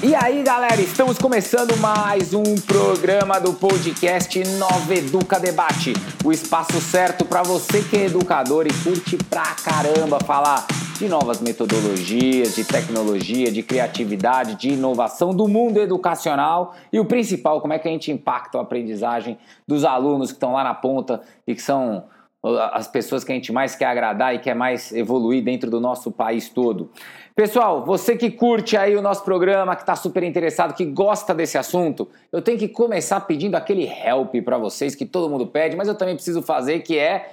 [0.00, 5.92] E aí, galera, estamos começando mais um programa do podcast Nova Educa Debate,
[6.24, 10.64] o espaço certo para você que é educador e curte pra caramba falar
[10.96, 17.60] de novas metodologias, de tecnologia, de criatividade, de inovação do mundo educacional e o principal,
[17.60, 19.36] como é que a gente impacta a aprendizagem
[19.66, 22.04] dos alunos que estão lá na ponta e que são
[22.72, 26.12] as pessoas que a gente mais quer agradar e quer mais evoluir dentro do nosso
[26.12, 26.90] país todo.
[27.38, 31.56] Pessoal, você que curte aí o nosso programa, que está super interessado, que gosta desse
[31.56, 35.86] assunto, eu tenho que começar pedindo aquele help para vocês que todo mundo pede, mas
[35.86, 37.30] eu também preciso fazer, que é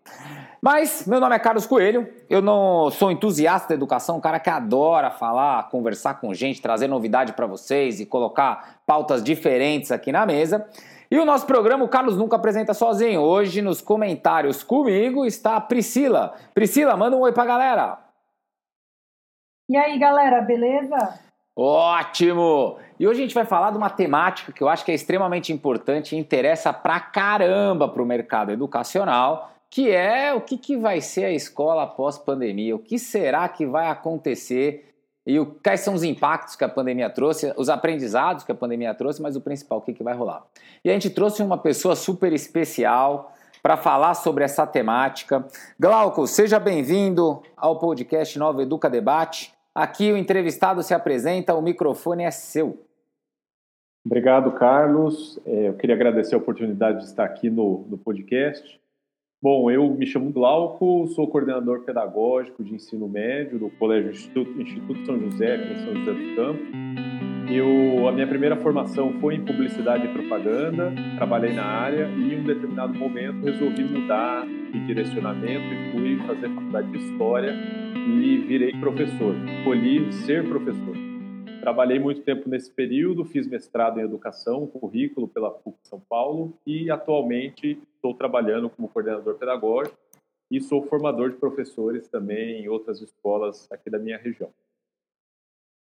[0.62, 4.48] Mas meu nome é Carlos Coelho, eu não sou entusiasta da educação, um cara que
[4.50, 10.24] adora falar, conversar com gente, trazer novidade para vocês e colocar pautas diferentes aqui na
[10.24, 10.70] mesa.
[11.10, 13.22] E o nosso programa o Carlos nunca apresenta sozinho.
[13.22, 16.36] Hoje nos comentários comigo está a Priscila.
[16.54, 17.98] Priscila, manda um oi pra galera.
[19.68, 21.20] E aí, galera, beleza?
[21.56, 22.78] Ótimo!
[22.98, 25.52] E hoje a gente vai falar de uma temática que eu acho que é extremamente
[25.52, 31.02] importante e interessa pra caramba para o mercado educacional, que é o que, que vai
[31.02, 34.88] ser a escola após pandemia, o que será que vai acontecer
[35.26, 38.94] e o, quais são os impactos que a pandemia trouxe, os aprendizados que a pandemia
[38.94, 40.44] trouxe, mas o principal, o que, que vai rolar.
[40.84, 45.46] E a gente trouxe uma pessoa super especial para falar sobre essa temática.
[45.80, 49.54] Glauco, seja bem-vindo ao podcast Nova Educa Debate.
[49.74, 52.86] Aqui o entrevistado se apresenta, o microfone é seu.
[54.06, 55.40] Obrigado, Carlos.
[55.46, 58.80] É, eu queria agradecer a oportunidade de estar aqui no, no podcast.
[59.42, 65.06] Bom, eu me chamo Glauco, sou coordenador pedagógico de ensino médio do Colégio Instituto, Instituto
[65.06, 67.21] São José, aqui em São José do Campo.
[67.54, 72.40] Eu, a minha primeira formação foi em publicidade e propaganda, trabalhei na área e em
[72.40, 78.72] um determinado momento resolvi mudar de direcionamento e fui fazer faculdade de História e virei
[78.80, 79.36] professor.
[79.58, 80.96] Escolhi ser professor.
[81.60, 86.90] Trabalhei muito tempo nesse período, fiz mestrado em educação, currículo pela PUC São Paulo e
[86.90, 89.98] atualmente estou trabalhando como coordenador pedagógico
[90.50, 94.50] e sou formador de professores também em outras escolas aqui da minha região.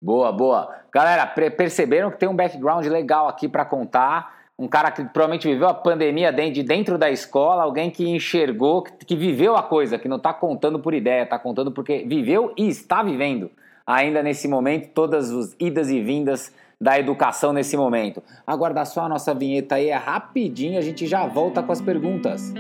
[0.02, 0.74] Boa, boa.
[0.92, 5.68] Galera, perceberam que tem um background legal aqui para contar um cara que provavelmente viveu
[5.68, 10.18] a pandemia de dentro da escola, alguém que enxergou, que viveu a coisa, que não
[10.18, 13.50] está contando por ideia, está contando porque viveu e está vivendo
[13.86, 18.22] ainda nesse momento todas as idas e vindas da educação nesse momento.
[18.46, 22.52] Aguardar só a nossa vinheta aí é rapidinho, a gente já volta com as perguntas.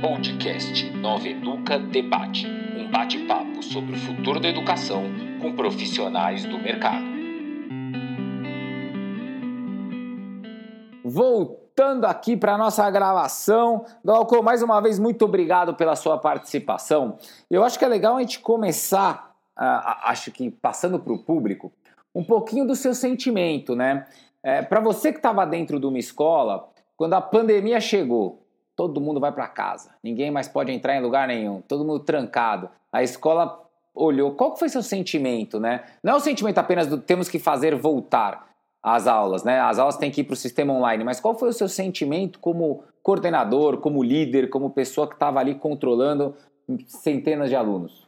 [0.00, 7.04] Podcast Nova Educa Debate, um bate-papo sobre o futuro da educação com profissionais do mercado.
[11.04, 17.16] Voltando aqui para a nossa gravação, Glauco, mais uma vez, muito obrigado pela sua participação.
[17.50, 21.72] Eu acho que é legal a gente começar, uh, acho que passando para o público,
[22.14, 24.06] um pouquinho do seu sentimento, né?
[24.42, 28.42] É, para você que estava dentro de uma escola, quando a pandemia chegou,
[28.76, 32.68] todo mundo vai para casa, ninguém mais pode entrar em lugar nenhum, todo mundo trancado.
[32.92, 33.67] A escola
[33.98, 35.84] olhou, qual foi seu sentimento, né?
[36.02, 38.48] Não é o sentimento apenas do temos que fazer voltar,
[38.82, 39.60] as aulas, né?
[39.60, 42.38] As aulas têm que ir para o sistema online, mas qual foi o seu sentimento
[42.38, 46.34] como coordenador, como líder, como pessoa que estava ali controlando
[46.86, 48.06] centenas de alunos?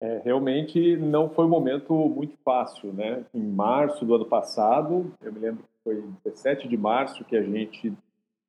[0.00, 3.24] É, realmente não foi um momento muito fácil, né?
[3.32, 7.42] Em março do ano passado, eu me lembro que foi 17 de março que a
[7.42, 7.92] gente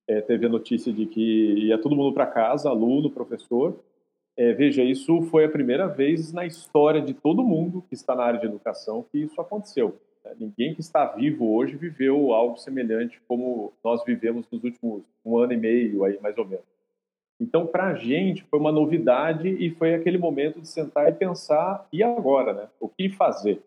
[0.08, 1.22] é, teve a notícia de que
[1.68, 3.80] ia todo mundo para casa, aluno, professor.
[4.38, 8.24] É, veja, isso foi a primeira vez na história de todo mundo que está na
[8.24, 10.00] área de educação que isso aconteceu.
[10.40, 15.54] Ninguém que está vivo hoje viveu algo semelhante como nós vivemos nos últimos um ano
[15.54, 16.66] e meio, aí mais ou menos.
[17.40, 21.88] Então, para a gente foi uma novidade e foi aquele momento de sentar e pensar
[21.92, 22.68] e agora, né?
[22.80, 23.62] O que fazer?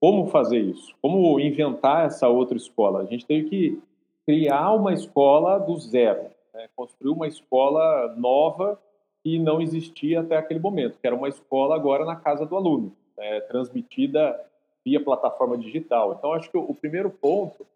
[0.00, 0.94] Como fazer isso?
[1.00, 3.00] Como inventar essa outra escola?
[3.00, 3.82] A gente teve que
[4.26, 6.68] criar uma escola do zero, né?
[6.76, 8.78] construir uma escola nova
[9.22, 12.92] que não existia até aquele momento, que era uma escola agora na casa do aluno,
[13.16, 13.40] né?
[13.42, 14.38] transmitida
[14.84, 16.16] via plataforma digital.
[16.18, 17.66] Então, acho que o primeiro ponto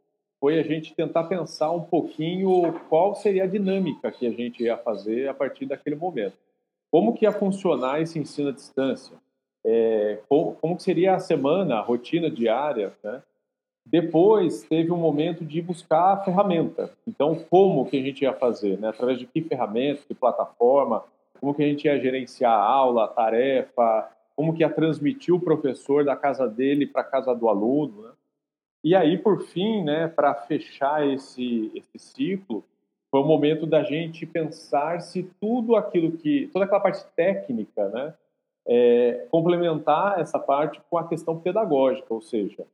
[0.40, 4.76] foi a gente tentar pensar um pouquinho qual seria a dinâmica que a gente ia
[4.76, 6.36] fazer a partir daquele momento.
[6.90, 9.16] Como que ia funcionar esse ensino à distância?
[9.64, 13.22] É, como, como seria a semana, a rotina diária, né?
[13.84, 16.92] Depois teve um momento de buscar a ferramenta.
[17.06, 18.76] Então, como que a gente ia fazer?
[18.78, 18.88] Né?
[18.88, 21.04] Através de que ferramenta, que plataforma,
[21.40, 25.40] como que a gente ia gerenciar a aula, a tarefa, como que ia transmitir o
[25.40, 28.02] professor da casa dele para a casa do aluno.
[28.02, 28.10] Né?
[28.84, 32.64] E aí, por fim, né, para fechar esse, esse ciclo,
[33.10, 38.14] foi o momento da gente pensar se tudo aquilo que, toda aquela parte técnica, né,
[38.66, 42.66] é, complementar essa parte com a questão pedagógica, ou seja,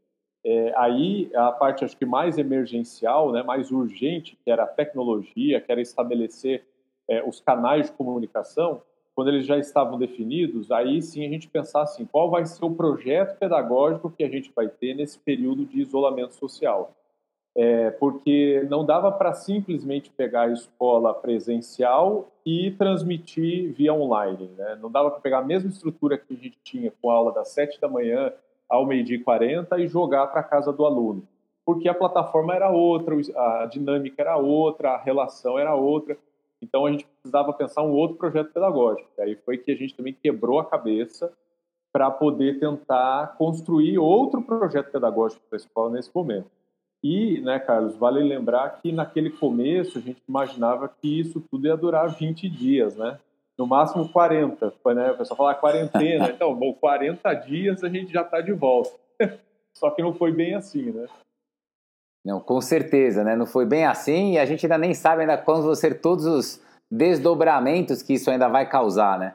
[0.44, 5.60] é, aí a parte acho que mais emergencial, né, mais urgente, que era a tecnologia,
[5.60, 6.64] que era estabelecer
[7.12, 8.80] é, os canais de comunicação,
[9.14, 12.70] quando eles já estavam definidos, aí sim a gente pensar assim, qual vai ser o
[12.70, 16.96] projeto pedagógico que a gente vai ter nesse período de isolamento social.
[17.54, 24.48] É, porque não dava para simplesmente pegar a escola presencial e transmitir via online.
[24.56, 24.78] Né?
[24.80, 27.48] Não dava para pegar a mesma estrutura que a gente tinha com a aula das
[27.48, 28.32] 7 da manhã
[28.70, 31.28] ao meio-dia e 40 e jogar para a casa do aluno.
[31.62, 36.16] Porque a plataforma era outra, a dinâmica era outra, a relação era outra.
[36.62, 39.08] Então a gente precisava pensar um outro projeto pedagógico.
[39.18, 41.32] Aí foi que a gente também quebrou a cabeça
[41.92, 46.50] para poder tentar construir outro projeto pedagógico para a escola nesse momento.
[47.02, 51.76] E, né, Carlos, vale lembrar que naquele começo a gente imaginava que isso tudo ia
[51.76, 53.18] durar 20 dias, né?
[53.58, 54.70] No máximo 40.
[54.82, 55.10] Foi, né?
[55.10, 56.30] O pessoal fala ah, quarentena.
[56.32, 58.92] Então, bom, 40 dias a gente já está de volta.
[59.74, 61.06] Só que não foi bem assim, né?
[62.24, 63.34] Não, com certeza, né?
[63.34, 66.24] Não foi bem assim e a gente ainda nem sabe ainda quais vão ser todos
[66.24, 66.60] os
[66.90, 69.34] desdobramentos que isso ainda vai causar, né?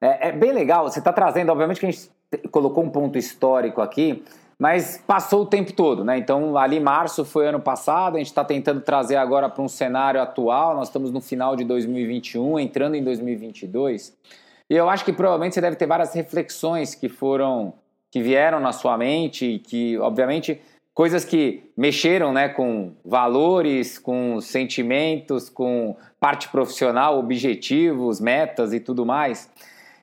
[0.00, 2.10] É, é bem legal, você está trazendo, obviamente que a gente
[2.50, 4.22] colocou um ponto histórico aqui,
[4.58, 6.18] mas passou o tempo todo, né?
[6.18, 10.20] Então, ali março foi ano passado, a gente está tentando trazer agora para um cenário
[10.20, 14.16] atual, nós estamos no final de 2021, entrando em 2022,
[14.70, 17.72] e eu acho que provavelmente você deve ter várias reflexões que foram,
[18.10, 20.60] que vieram na sua mente, que, obviamente,
[20.98, 29.06] coisas que mexeram né, com valores, com sentimentos, com parte profissional, objetivos, metas e tudo
[29.06, 29.48] mais.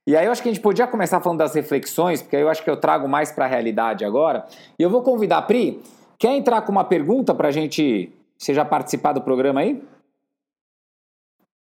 [0.07, 2.47] E aí eu acho que a gente podia começar falando das reflexões, porque aí eu
[2.47, 4.47] acho que eu trago mais para a realidade agora.
[4.79, 5.83] E eu vou convidar a Pri,
[6.17, 9.83] quer entrar com uma pergunta para a gente, você já participar do programa aí?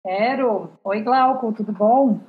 [0.07, 0.73] Quero.
[0.85, 2.21] Oi, Glauco, tudo bom?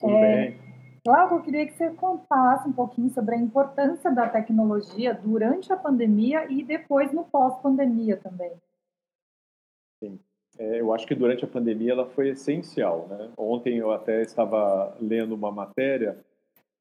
[0.00, 0.69] Tudo é, bem.
[1.10, 5.76] Glauco, eu queria que você contasse um pouquinho sobre a importância da tecnologia durante a
[5.76, 8.52] pandemia e depois no pós-pandemia também.
[9.98, 10.20] Sim.
[10.56, 13.08] É, eu acho que durante a pandemia ela foi essencial.
[13.08, 13.28] Né?
[13.36, 16.16] Ontem eu até estava lendo uma matéria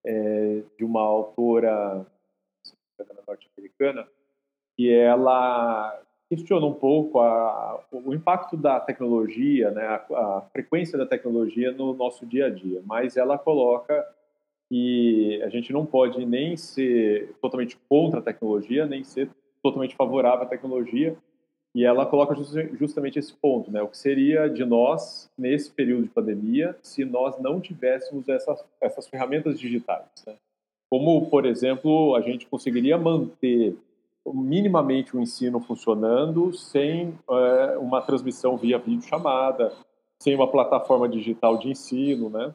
[0.05, 2.05] é, de uma autora
[3.25, 4.07] norte-americana
[4.77, 11.07] que ela questiona um pouco a, o impacto da tecnologia, né, a, a, frequência da
[11.07, 14.07] tecnologia no nosso dia a dia, mas ela coloca
[14.69, 19.30] que a gente não pode nem ser totalmente contra a tecnologia, nem ser
[19.63, 21.18] totalmente favorável à tecnologia,
[21.74, 22.36] e ela coloca
[22.80, 23.81] justamente esse ponto, né?
[23.81, 29.07] O que seria de nós nesse período de pandemia se nós não tivéssemos essas, essas
[29.07, 30.06] ferramentas digitais?
[30.25, 30.36] Né?
[30.89, 33.77] Como, por exemplo, a gente conseguiria manter
[34.25, 39.72] minimamente o ensino funcionando sem é, uma transmissão via videochamada,
[40.22, 42.54] sem uma plataforma digital de ensino, né?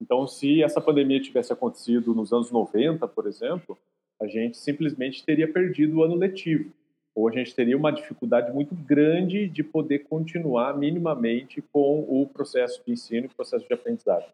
[0.00, 3.76] Então, se essa pandemia tivesse acontecido nos anos 90, por exemplo,
[4.20, 6.72] a gente simplesmente teria perdido o ano letivo
[7.16, 12.82] ou a gente teria uma dificuldade muito grande de poder continuar minimamente com o processo
[12.84, 14.28] de ensino e processo de aprendizagem.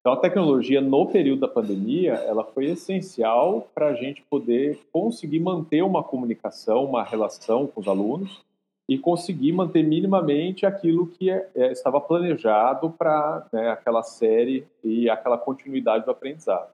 [0.00, 5.40] Então, a tecnologia no período da pandemia, ela foi essencial para a gente poder conseguir
[5.40, 8.45] manter uma comunicação, uma relação com os alunos
[8.88, 15.10] e conseguir manter minimamente aquilo que é, é, estava planejado para né, aquela série e
[15.10, 16.72] aquela continuidade do aprendizado.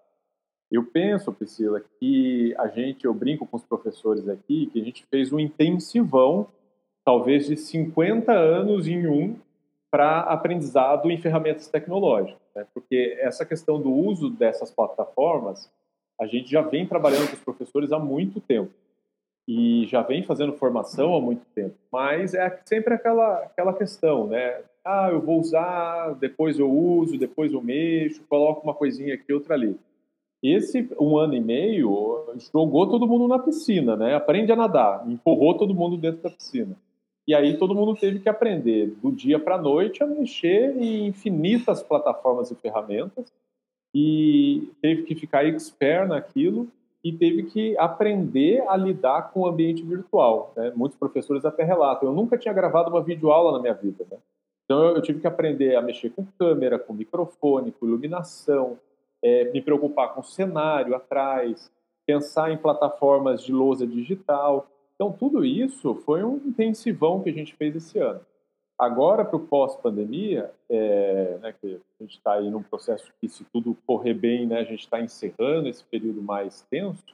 [0.70, 5.06] Eu penso, Priscila, que a gente, eu brinco com os professores aqui, que a gente
[5.06, 6.46] fez um intensivão,
[7.04, 9.36] talvez de 50 anos em um,
[9.90, 12.40] para aprendizado em ferramentas tecnológicas.
[12.54, 12.66] Né?
[12.72, 15.70] Porque essa questão do uso dessas plataformas,
[16.20, 18.72] a gente já vem trabalhando com os professores há muito tempo
[19.46, 24.60] e já vem fazendo formação há muito tempo, mas é sempre aquela, aquela questão, né?
[24.84, 29.54] Ah, eu vou usar, depois eu uso, depois eu mexo, coloco uma coisinha aqui, outra
[29.54, 29.76] ali.
[30.42, 34.14] Esse um ano e meio jogou todo mundo na piscina, né?
[34.14, 36.76] Aprende a nadar, empurrou todo mundo dentro da piscina.
[37.26, 41.06] E aí todo mundo teve que aprender do dia para a noite a mexer em
[41.06, 43.32] infinitas plataformas e ferramentas
[43.94, 46.68] e teve que ficar expert naquilo
[47.04, 50.52] e teve que aprender a lidar com o ambiente virtual.
[50.56, 50.72] Né?
[50.74, 54.06] Muitos professores até relatam, eu nunca tinha gravado uma videoaula na minha vida.
[54.10, 54.18] Né?
[54.64, 58.78] Então eu tive que aprender a mexer com câmera, com microfone, com iluminação,
[59.22, 61.70] é, me preocupar com o cenário atrás,
[62.06, 64.68] pensar em plataformas de lousa digital.
[64.94, 68.20] Então, tudo isso foi um intensivão que a gente fez esse ano.
[68.82, 73.44] Agora, para o pós-pandemia, é, né, que a gente está aí num processo que, se
[73.44, 77.04] tudo correr bem, né, a gente está encerrando esse período mais tenso,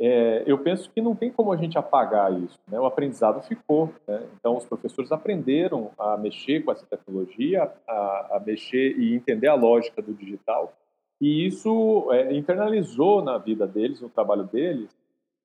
[0.00, 2.58] é, eu penso que não tem como a gente apagar isso.
[2.66, 2.80] Né?
[2.80, 3.92] O aprendizado ficou.
[4.08, 4.26] Né?
[4.38, 9.54] Então, os professores aprenderam a mexer com essa tecnologia, a, a mexer e entender a
[9.54, 10.72] lógica do digital.
[11.20, 14.88] E isso é, internalizou na vida deles, no trabalho deles,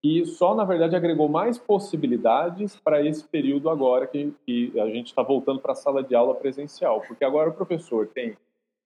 [0.03, 5.07] e só, na verdade, agregou mais possibilidades para esse período agora que, que a gente
[5.07, 7.01] está voltando para a sala de aula presencial.
[7.01, 8.37] Porque agora o professor tem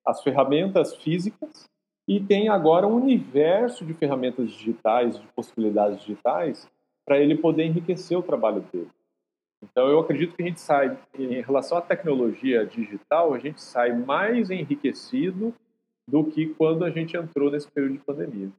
[0.06, 1.70] as ferramentas físicas
[2.08, 6.70] e tem agora um universo de ferramentas digitais, de possibilidades digitais,
[7.06, 8.90] para ele poder enriquecer o trabalho dele.
[9.62, 13.94] Então, eu acredito que a gente sai, em relação à tecnologia digital, a gente sai
[13.94, 15.54] mais enriquecido
[16.08, 18.52] do que quando a gente entrou nesse período de pandemia.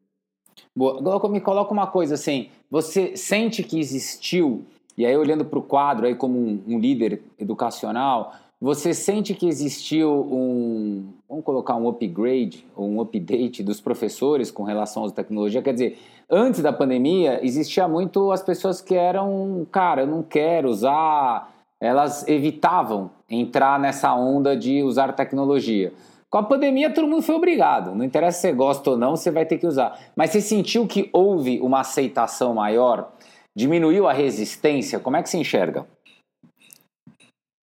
[0.74, 1.28] Boa.
[1.28, 4.64] Me coloca uma coisa assim, você sente que existiu,
[4.96, 9.46] e aí olhando para o quadro aí como um, um, líder educacional, você sente que
[9.46, 15.62] existiu um, vamos colocar um upgrade, ou um update dos professores com relação à tecnologia?
[15.62, 15.98] Quer dizer,
[16.30, 22.26] antes da pandemia existia muito as pessoas que eram, cara, eu não quero usar, elas
[22.26, 25.92] evitavam entrar nessa onda de usar tecnologia.
[26.34, 27.94] Com a pandemia, todo mundo foi obrigado.
[27.94, 29.96] Não interessa se você gosta ou não, você vai ter que usar.
[30.16, 33.12] Mas você sentiu que houve uma aceitação maior?
[33.54, 34.98] Diminuiu a resistência?
[34.98, 35.86] Como é que se enxerga?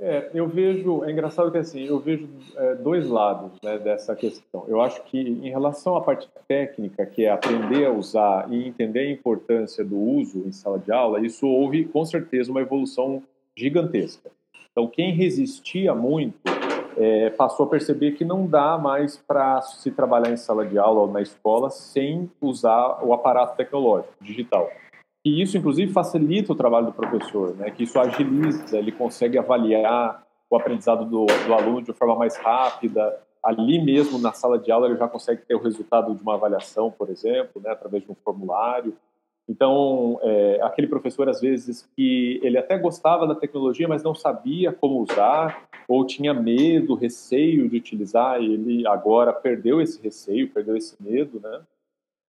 [0.01, 4.63] É, eu vejo, é engraçado que assim, eu vejo é, dois lados né, dessa questão.
[4.69, 8.99] Eu acho que em relação à parte técnica, que é aprender a usar e entender
[9.01, 13.21] a importância do uso em sala de aula, isso houve com certeza uma evolução
[13.53, 14.31] gigantesca.
[14.71, 16.60] Então, quem resistia muito
[16.98, 21.01] é, passou a perceber que não dá mais para se trabalhar em sala de aula
[21.01, 24.69] ou na escola sem usar o aparato tecnológico, digital.
[25.24, 27.69] E isso, inclusive, facilita o trabalho do professor, né?
[27.69, 32.36] que isso agiliza, ele consegue avaliar o aprendizado do, do aluno de uma forma mais
[32.38, 33.19] rápida.
[33.43, 36.91] Ali mesmo, na sala de aula, ele já consegue ter o resultado de uma avaliação,
[36.91, 37.71] por exemplo, né?
[37.71, 38.95] através de um formulário.
[39.48, 44.71] Então, é, aquele professor, às vezes, que ele até gostava da tecnologia, mas não sabia
[44.71, 50.77] como usar, ou tinha medo, receio de utilizar, e ele agora perdeu esse receio, perdeu
[50.77, 51.62] esse medo, né?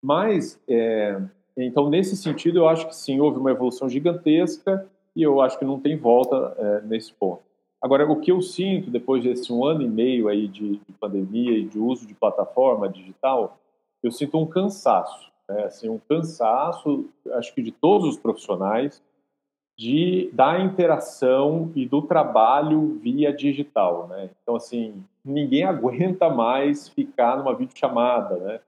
[0.03, 1.21] Mas, é,
[1.57, 5.65] então, nesse sentido, eu acho que sim, houve uma evolução gigantesca e eu acho que
[5.65, 7.43] não tem volta é, nesse ponto.
[7.81, 11.59] Agora, o que eu sinto depois desse um ano e meio aí de, de pandemia
[11.59, 13.59] e de uso de plataforma digital,
[14.03, 15.65] eu sinto um cansaço né?
[15.65, 19.03] Assim, um cansaço, acho que de todos os profissionais,
[19.77, 24.31] de da interação e do trabalho via digital, né?
[24.43, 28.61] Então, assim, ninguém aguenta mais ficar numa videochamada, né?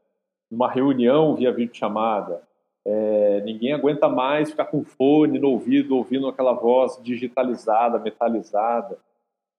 [0.51, 2.43] Numa reunião via videochamada.
[2.87, 8.99] É, ninguém aguenta mais ficar com fone no ouvido, ouvindo aquela voz digitalizada, metalizada.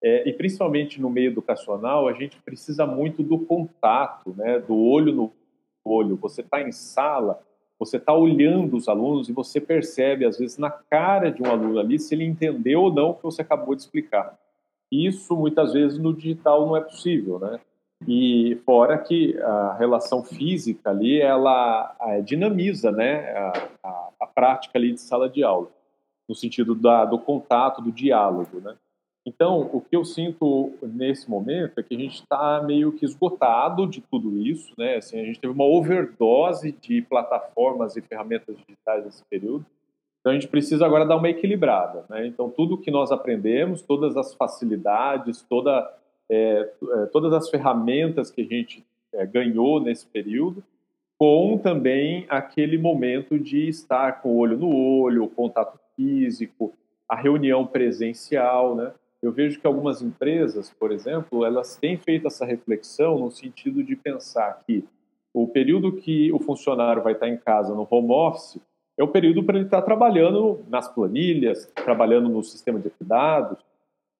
[0.03, 4.59] É, e principalmente no meio educacional, a gente precisa muito do contato, né?
[4.59, 5.31] Do olho no
[5.85, 7.41] olho, você está em sala,
[7.77, 11.79] você está olhando os alunos e você percebe, às vezes, na cara de um aluno
[11.79, 14.37] ali, se ele entendeu ou não o que você acabou de explicar.
[14.91, 17.59] Isso, muitas vezes, no digital não é possível, né?
[18.07, 24.93] E fora que a relação física ali, ela dinamiza, né, a, a, a, prática ali
[24.93, 25.69] de sala de aula,
[26.27, 28.75] no sentido da, do contato, do diálogo, né?
[29.25, 33.87] Então, o que eu sinto nesse momento é que a gente está meio que esgotado
[33.87, 34.97] de tudo isso, né?
[34.97, 39.65] Assim, a gente teve uma overdose de plataformas e ferramentas digitais nesse período.
[40.19, 42.27] Então, a gente precisa agora dar uma equilibrada, né?
[42.27, 45.91] Então, tudo que nós aprendemos, todas as facilidades, toda,
[46.29, 50.63] é, é todas as ferramentas que a gente é, ganhou nesse período,
[51.17, 56.73] com também aquele momento de estar com o olho no olho, o contato físico,
[57.09, 58.91] a reunião presencial, né?
[59.25, 63.95] Eu vejo que algumas empresas, por exemplo, elas têm feito essa reflexão no sentido de
[63.95, 64.85] pensar que
[65.33, 68.61] o período que o funcionário vai estar em casa no home office
[68.97, 73.57] é o período para ele estar trabalhando nas planilhas, trabalhando no sistema de dados,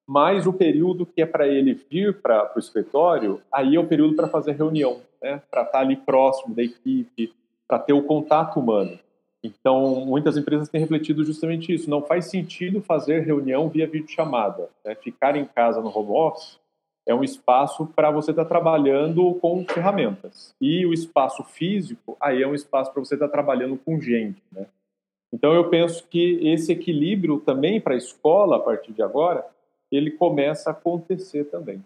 [0.06, 4.16] mas o período que é para ele vir para o escritório, aí é o período
[4.16, 5.40] para fazer reunião, né?
[5.50, 7.32] para estar ali próximo da equipe,
[7.66, 8.98] para ter o contato humano.
[9.46, 11.88] Então, muitas empresas têm refletido justamente isso.
[11.88, 14.68] Não faz sentido fazer reunião via videochamada.
[14.84, 14.94] Né?
[14.94, 16.58] Ficar em casa no home office
[17.06, 20.54] é um espaço para você estar tá trabalhando com ferramentas.
[20.60, 24.42] E o espaço físico, aí é um espaço para você estar tá trabalhando com gente.
[24.50, 24.66] Né?
[25.32, 29.46] Então, eu penso que esse equilíbrio também para a escola, a partir de agora,
[29.90, 31.82] ele começa a acontecer também.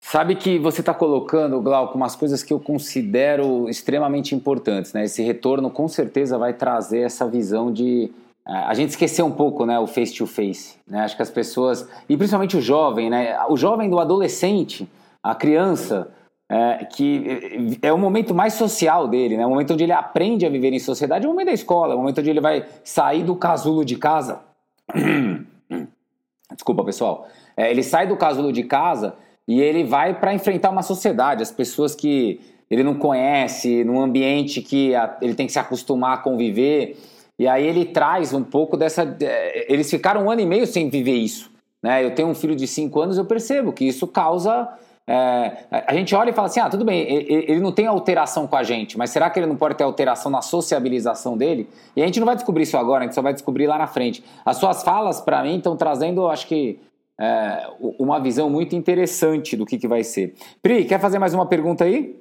[0.00, 5.04] Sabe que você está colocando, Glauco, umas coisas que eu considero extremamente importantes, né?
[5.04, 8.10] Esse retorno com certeza vai trazer essa visão de
[8.48, 11.00] é, a gente esqueceu um pouco, né, o face to face, né?
[11.00, 13.38] Acho que as pessoas e principalmente o jovem, né?
[13.48, 14.88] O jovem do adolescente,
[15.22, 16.10] a criança,
[16.50, 19.44] é, que é o momento mais social dele, né?
[19.44, 21.94] O momento onde ele aprende a viver em sociedade, é o momento da escola, é
[21.94, 24.40] o momento onde ele vai sair do casulo de casa.
[26.50, 27.28] Desculpa, pessoal.
[27.54, 29.14] É, ele sai do casulo de casa
[29.48, 32.38] e ele vai para enfrentar uma sociedade, as pessoas que
[32.70, 36.98] ele não conhece, num ambiente que ele tem que se acostumar a conviver.
[37.38, 39.16] E aí ele traz um pouco dessa.
[39.22, 41.50] É, eles ficaram um ano e meio sem viver isso.
[41.82, 42.04] Né?
[42.04, 44.68] Eu tenho um filho de cinco anos, eu percebo que isso causa.
[45.06, 48.56] É, a gente olha e fala assim: ah, tudo bem, ele não tem alteração com
[48.56, 51.66] a gente, mas será que ele não pode ter alteração na sociabilização dele?
[51.96, 53.86] E a gente não vai descobrir isso agora, a gente só vai descobrir lá na
[53.86, 54.22] frente.
[54.44, 56.78] As suas falas, para mim, estão trazendo, acho que,
[57.20, 57.66] é,
[57.98, 60.34] uma visão muito interessante do que, que vai ser.
[60.62, 62.18] Pri, quer fazer mais uma pergunta aí?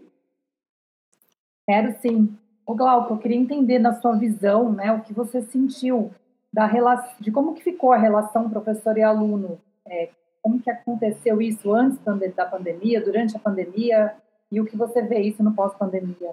[1.66, 2.36] Quero sim.
[2.66, 6.12] O Glauco, eu queria entender na sua visão, né, o que você sentiu
[6.52, 10.10] da relação, de como que ficou a relação professor e aluno, é,
[10.42, 12.00] como que aconteceu isso antes
[12.36, 14.14] da pandemia, durante a pandemia,
[14.52, 16.32] e o que você vê isso no pós-pandemia?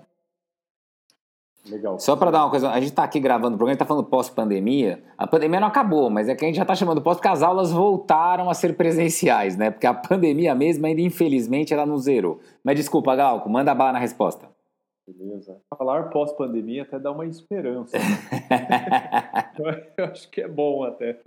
[1.69, 1.99] Legal.
[1.99, 5.03] Só para dar uma coisa, a gente está aqui gravando o programa, está falando pós-pandemia.
[5.17, 7.43] A pandemia não acabou, mas é que a gente já está chamando pós porque as
[7.43, 9.71] aulas voltaram a ser presenciais, né?
[9.71, 12.39] Porque a pandemia mesmo, ainda infelizmente, ela não zerou.
[12.63, 14.47] Mas desculpa, Galco, manda bala na resposta.
[15.07, 15.59] Beleza.
[15.77, 17.97] Falar pós-pandemia até dá uma esperança.
[19.97, 21.19] eu acho que é bom até.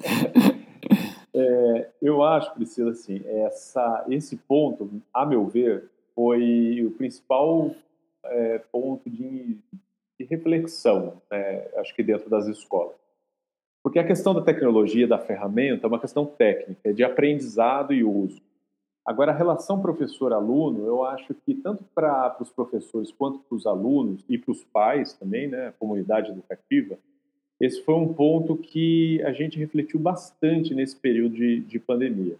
[1.33, 7.71] É, eu acho, Priscila, assim, essa, esse ponto, a meu ver, foi o principal
[8.25, 9.59] é, ponto de,
[10.19, 12.95] de reflexão, né, acho que dentro das escolas.
[13.83, 18.41] Porque a questão da tecnologia, da ferramenta, é uma questão técnica, de aprendizado e uso.
[19.05, 24.25] Agora, a relação professor-aluno, eu acho que tanto para os professores quanto para os alunos
[24.27, 26.97] e para os pais também, né, comunidade educativa,
[27.59, 32.35] esse foi um ponto que a gente refletiu bastante nesse período de, de pandemia.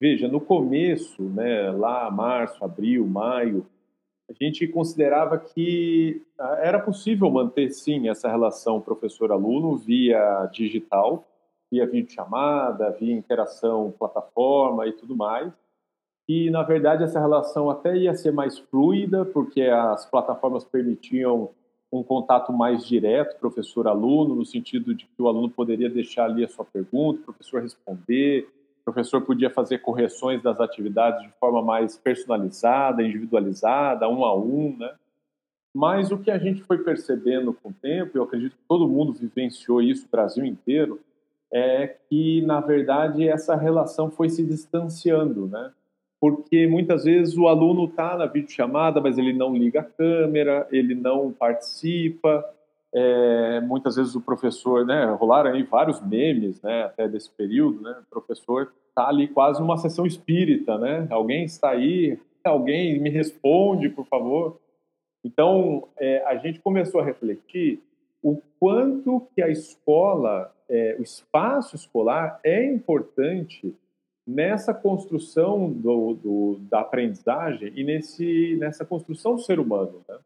[0.00, 3.66] Veja, no começo, né, lá março, abril, maio,
[4.28, 11.24] a gente considerava que ah, era possível manter, sim, essa relação professor-aluno via digital,
[11.70, 15.52] via videochamada, via interação plataforma e tudo mais,
[16.28, 21.50] e na verdade essa relação até ia ser mais fluida, porque as plataformas permitiam
[21.92, 26.48] um contato mais direto professor-aluno, no sentido de que o aluno poderia deixar ali a
[26.48, 28.48] sua pergunta, o professor responder,
[28.82, 34.76] o professor podia fazer correções das atividades de forma mais personalizada, individualizada, um a um,
[34.76, 34.92] né?
[35.74, 39.12] Mas o que a gente foi percebendo com o tempo, eu acredito que todo mundo
[39.12, 41.00] vivenciou isso, o Brasil inteiro,
[41.50, 45.72] é que, na verdade, essa relação foi se distanciando, né?
[46.22, 50.94] porque muitas vezes o aluno está na videochamada, mas ele não liga a câmera, ele
[50.94, 52.48] não participa.
[52.94, 57.96] É, muitas vezes o professor, né, rolaram aí vários memes, né, até desse período, né,
[58.00, 63.88] o professor está ali quase numa sessão espírita, né, alguém está aí, alguém me responde,
[63.88, 64.60] por favor.
[65.24, 67.80] Então, é, a gente começou a refletir
[68.22, 73.74] o quanto que a escola, é, o espaço escolar é importante
[74.26, 80.00] nessa construção do, do, da aprendizagem e nesse, nessa construção do ser humano.
[80.08, 80.18] Né?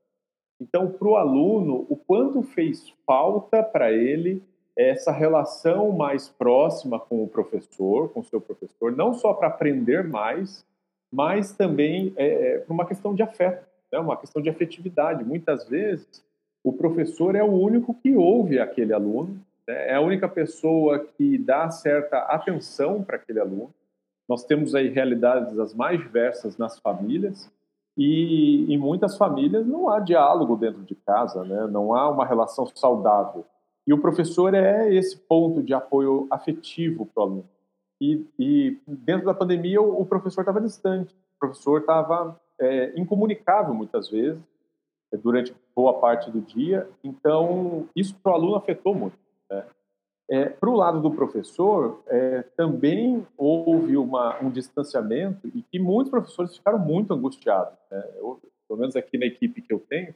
[0.60, 4.42] Então, para o aluno, o quanto fez falta para ele
[4.76, 10.04] essa relação mais próxima com o professor, com o seu professor, não só para aprender
[10.04, 10.66] mais,
[11.10, 13.98] mas também é, é, uma questão de afeto, né?
[13.98, 15.24] uma questão de afetividade.
[15.24, 16.22] Muitas vezes,
[16.62, 19.90] o professor é o único que ouve aquele aluno, né?
[19.90, 23.72] é a única pessoa que dá certa atenção para aquele aluno.
[24.28, 27.50] Nós temos aí realidades as mais diversas nas famílias
[27.96, 31.66] e em muitas famílias não há diálogo dentro de casa, né?
[31.66, 33.44] não há uma relação saudável.
[33.86, 37.48] E o professor é esse ponto de apoio afetivo para o aluno.
[38.00, 43.72] E, e, dentro da pandemia o, o professor estava distante, o professor estava é, incomunicável
[43.72, 44.42] muitas vezes,
[45.22, 49.16] durante boa parte do dia, então isso para o aluno afetou muito.
[49.50, 49.64] Né?
[50.28, 56.10] É, Para o lado do professor, é, também houve uma, um distanciamento e que muitos
[56.10, 57.78] professores ficaram muito angustiados.
[57.90, 58.04] Né?
[58.16, 60.12] Eu, pelo menos aqui na equipe que eu tenho,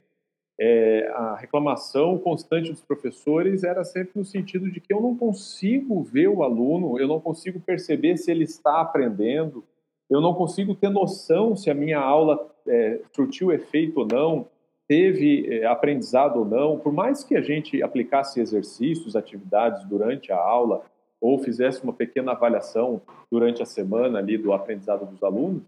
[0.61, 6.03] é, a reclamação constante dos professores era sempre no sentido de que eu não consigo
[6.03, 9.65] ver o aluno, eu não consigo perceber se ele está aprendendo,
[10.11, 14.49] eu não consigo ter noção se a minha aula é, surtiu efeito ou não
[14.91, 20.37] teve é, aprendizado ou não, por mais que a gente aplicasse exercícios, atividades durante a
[20.37, 20.83] aula,
[21.21, 23.01] ou fizesse uma pequena avaliação
[23.31, 25.63] durante a semana ali do aprendizado dos alunos,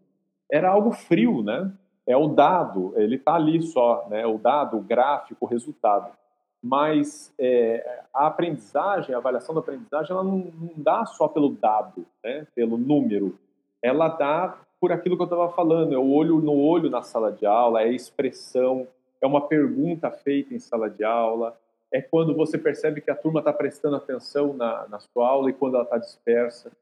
[0.50, 1.70] era algo frio, né?
[2.04, 4.26] É o dado, ele está ali só, né?
[4.26, 6.11] O dado, o gráfico, o resultado.
[6.61, 12.04] Mas é, a aprendizagem, a avaliação da aprendizagem, ela não, não dá só pelo dado,
[12.24, 12.44] né?
[12.56, 13.38] Pelo número.
[13.80, 17.30] Ela dá por aquilo que eu estava falando, é o olho no olho na sala
[17.30, 18.88] de aula, é a expressão,
[19.24, 21.58] é uma pergunta feita em sala de aula,
[21.92, 25.52] é quando você percebe que a turma está prestando atenção na, na sua aula e
[25.52, 26.72] quando ela está dispersa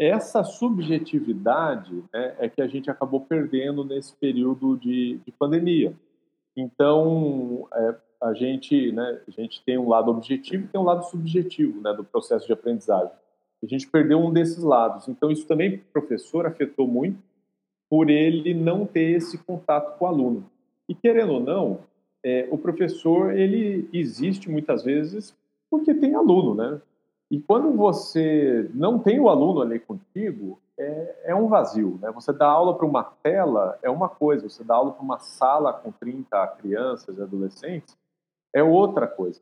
[0.00, 5.92] essa subjetividade né, é que a gente acabou perdendo nesse período de, de pandemia.
[6.56, 11.04] Então, é, a, gente, né, a gente tem um lado objetivo e tem um lado
[11.04, 13.12] subjetivo né, do processo de aprendizagem.
[13.62, 15.06] A gente perdeu um desses lados.
[15.06, 17.22] Então, isso também, professor, afetou muito
[17.90, 20.50] por ele não ter esse contato com o aluno.
[20.90, 21.78] E, querendo ou não,
[22.24, 25.32] é, o professor ele existe muitas vezes
[25.70, 26.82] porque tem aluno, né?
[27.30, 31.96] E quando você não tem o aluno ali contigo, é, é um vazio.
[32.02, 32.10] Né?
[32.10, 35.72] Você dá aula para uma tela é uma coisa, você dá aula para uma sala
[35.72, 37.96] com 30 crianças e adolescentes
[38.52, 39.40] é outra coisa.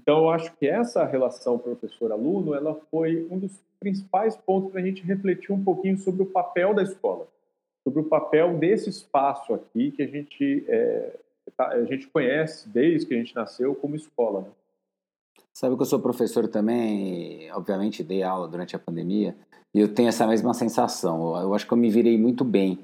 [0.00, 4.84] Então, eu acho que essa relação professor-aluno ela foi um dos principais pontos para a
[4.84, 7.26] gente refletir um pouquinho sobre o papel da escola,
[7.88, 11.16] sobre o papel desse espaço aqui que a gente, é,
[11.56, 14.42] tá, a gente conhece desde que a gente nasceu como escola.
[14.42, 14.48] Né?
[15.54, 19.34] Sabe que eu sou professor também, obviamente dei aula durante a pandemia,
[19.74, 21.34] e eu tenho essa mesma sensação.
[21.40, 22.78] Eu acho que eu me virei muito bem,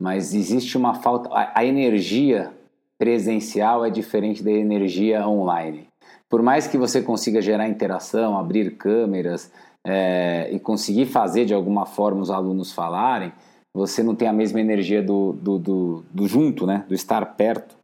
[0.00, 1.28] mas existe uma falta.
[1.32, 2.52] A, energia
[2.96, 5.88] presencial é diferente da energia online.
[6.28, 9.52] Por mais que você consiga gerar interação, abrir câmeras
[9.84, 13.32] é, e conseguir fazer de alguma forma os alunos falarem,
[13.74, 16.84] você não tem a mesma energia do, do, do, do junto, né?
[16.88, 17.76] do estar perto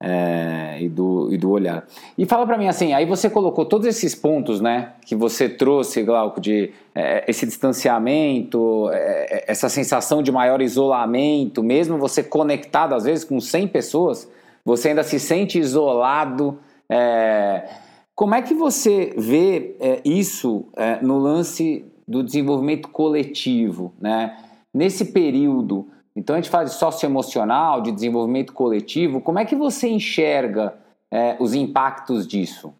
[0.00, 1.86] é, e, do, e do olhar.
[2.18, 6.02] E fala para mim assim, aí você colocou todos esses pontos, né, que você trouxe,
[6.02, 13.04] Glauco, de é, esse distanciamento, é, essa sensação de maior isolamento, mesmo você conectado às
[13.04, 14.30] vezes com 100 pessoas,
[14.64, 16.58] você ainda se sente isolado.
[16.88, 17.68] É,
[18.14, 24.36] como é que você vê é, isso é, no lance do desenvolvimento coletivo, né?
[24.76, 29.22] Nesse período, então a gente fala de socioemocional, de desenvolvimento coletivo.
[29.22, 30.76] Como é que você enxerga
[31.10, 32.74] é, os impactos disso?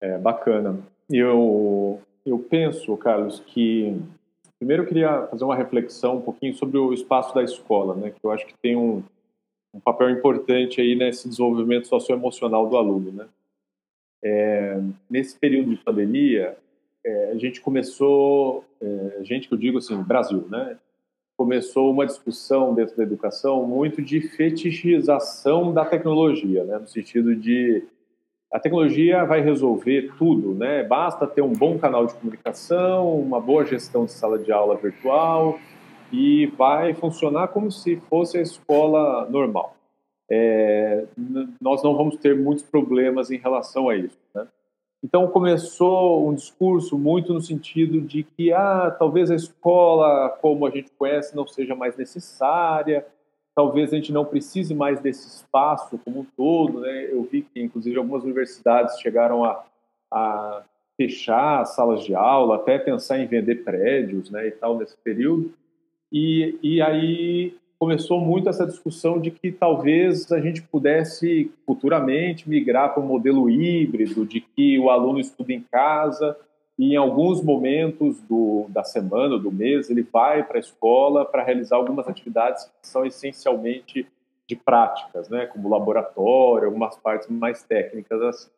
[0.00, 0.78] É bacana.
[1.10, 4.00] Eu, eu penso, Carlos, que
[4.60, 8.12] primeiro eu queria fazer uma reflexão um pouquinho sobre o espaço da escola, né?
[8.12, 9.02] Que eu acho que tem um,
[9.74, 13.26] um papel importante aí nesse desenvolvimento socioemocional do aluno, né?
[14.22, 16.56] É, nesse período de pandemia,
[17.04, 20.76] é, a gente começou, é, gente que eu digo assim, Brasil, né?
[21.36, 26.78] Começou uma discussão dentro da educação muito de fetichização da tecnologia, né?
[26.78, 27.84] No sentido de
[28.52, 30.84] a tecnologia vai resolver tudo, né?
[30.84, 35.58] Basta ter um bom canal de comunicação, uma boa gestão de sala de aula virtual
[36.12, 39.74] e vai funcionar como se fosse a escola normal.
[40.30, 41.06] É,
[41.60, 44.18] nós não vamos ter muitos problemas em relação a isso.
[44.34, 44.46] Né?
[45.02, 50.70] Então começou um discurso muito no sentido de que ah, talvez a escola como a
[50.70, 53.04] gente conhece não seja mais necessária,
[53.54, 56.80] talvez a gente não precise mais desse espaço como um todo.
[56.80, 57.08] Né?
[57.10, 59.64] Eu vi que inclusive algumas universidades chegaram a,
[60.10, 60.62] a
[60.96, 65.52] fechar salas de aula, até pensar em vender prédios, né, e tal nesse período.
[66.12, 72.94] E, e aí começou muito essa discussão de que talvez a gente pudesse futuramente migrar
[72.94, 76.36] para um modelo híbrido, de que o aluno estuda em casa
[76.78, 81.42] e em alguns momentos do, da semana, do mês, ele vai para a escola para
[81.42, 84.06] realizar algumas atividades que são essencialmente
[84.46, 88.22] de práticas, né, como laboratório, algumas partes mais técnicas.
[88.22, 88.50] Assim.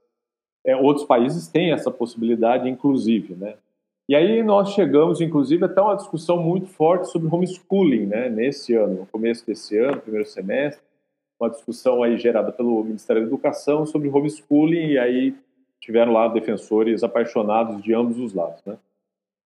[0.67, 3.55] É, outros países têm essa possibilidade, inclusive, né?
[4.07, 9.01] E aí nós chegamos, inclusive, até uma discussão muito forte sobre homeschooling, né, nesse ano,
[9.01, 10.85] no começo desse ano, primeiro semestre,
[11.41, 15.35] uma discussão aí gerada pelo Ministério da Educação sobre homeschooling, e aí
[15.81, 18.77] tiveram lá defensores apaixonados de ambos os lados, né.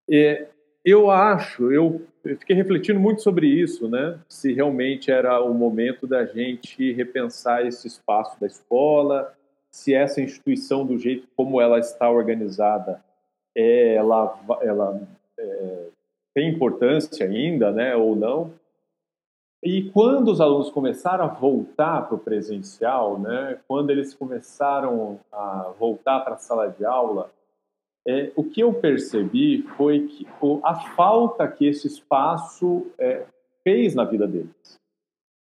[0.09, 0.47] E
[0.85, 6.27] eu acho, eu fiquei refletindo muito sobre isso, né, se realmente era o momento da
[6.27, 9.33] gente repensar esse espaço da escola,
[9.71, 13.07] se essa instituição, do jeito como ela está organizada,
[13.59, 15.01] ela, ela
[15.39, 15.87] é,
[16.35, 18.53] tem importância ainda, né, ou não.
[19.63, 25.73] E quando os alunos começaram a voltar para o presencial, né, quando eles começaram a
[25.79, 27.31] voltar para a sala de aula,
[28.07, 33.27] é, o que eu percebi foi que o, a falta que esse espaço é,
[33.65, 34.79] fez na vida deles.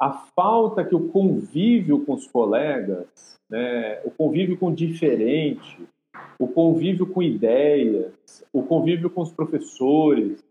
[0.01, 5.87] A falta que o convívio com os colegas, né, o convívio com o diferente,
[6.39, 10.45] o convívio com ideias, o convívio com os professores,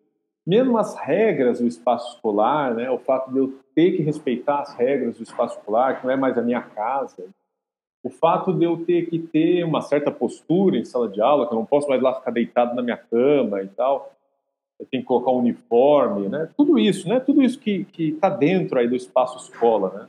[0.45, 4.73] mesmo as regras do espaço escolar, né, o fato de eu ter que respeitar as
[4.75, 7.25] regras do espaço escolar, que não é mais a minha casa,
[8.03, 11.53] o fato de eu ter que ter uma certa postura em sala de aula, que
[11.53, 14.13] eu não posso mais lá ficar deitado na minha cama e tal,
[14.79, 16.49] eu tenho que colocar um uniforme, né?
[16.55, 17.19] Tudo isso, né?
[17.19, 20.07] Tudo isso que está dentro aí do espaço escola, né?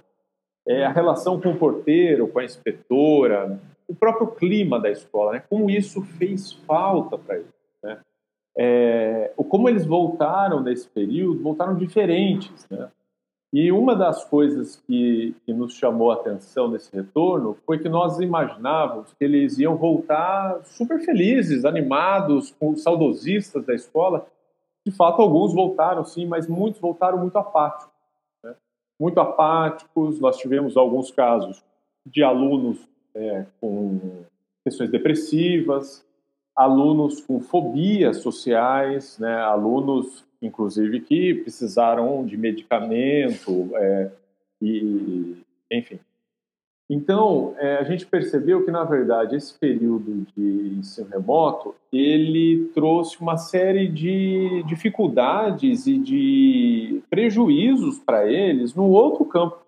[0.69, 5.43] É a relação com o porteiro, com a inspetora, o próprio clima da escola, né?
[5.49, 8.01] Como isso fez falta para eles, né?
[8.59, 12.91] É, como eles voltaram nesse período, voltaram diferentes, né?
[13.53, 18.19] E uma das coisas que, que, nos chamou a atenção nesse retorno foi que nós
[18.19, 24.27] imaginávamos que eles iam voltar super felizes, animados, com saudosistas da escola.
[24.85, 27.95] De fato, alguns voltaram, sim, mas muitos voltaram muito apáticos.
[28.43, 28.55] Né?
[29.01, 30.21] Muito apáticos.
[30.21, 31.65] Nós tivemos alguns casos
[32.05, 32.87] de alunos
[33.17, 33.99] é, com
[34.65, 36.05] questões depressivas,
[36.55, 39.35] alunos com fobias sociais, né?
[39.43, 44.11] alunos inclusive que precisaram de medicamento é,
[44.61, 45.37] e,
[45.71, 45.99] enfim.
[46.89, 53.21] Então, é, a gente percebeu que, na verdade, esse período de ensino remoto, ele trouxe
[53.21, 59.66] uma série de dificuldades e de prejuízos para eles no outro campo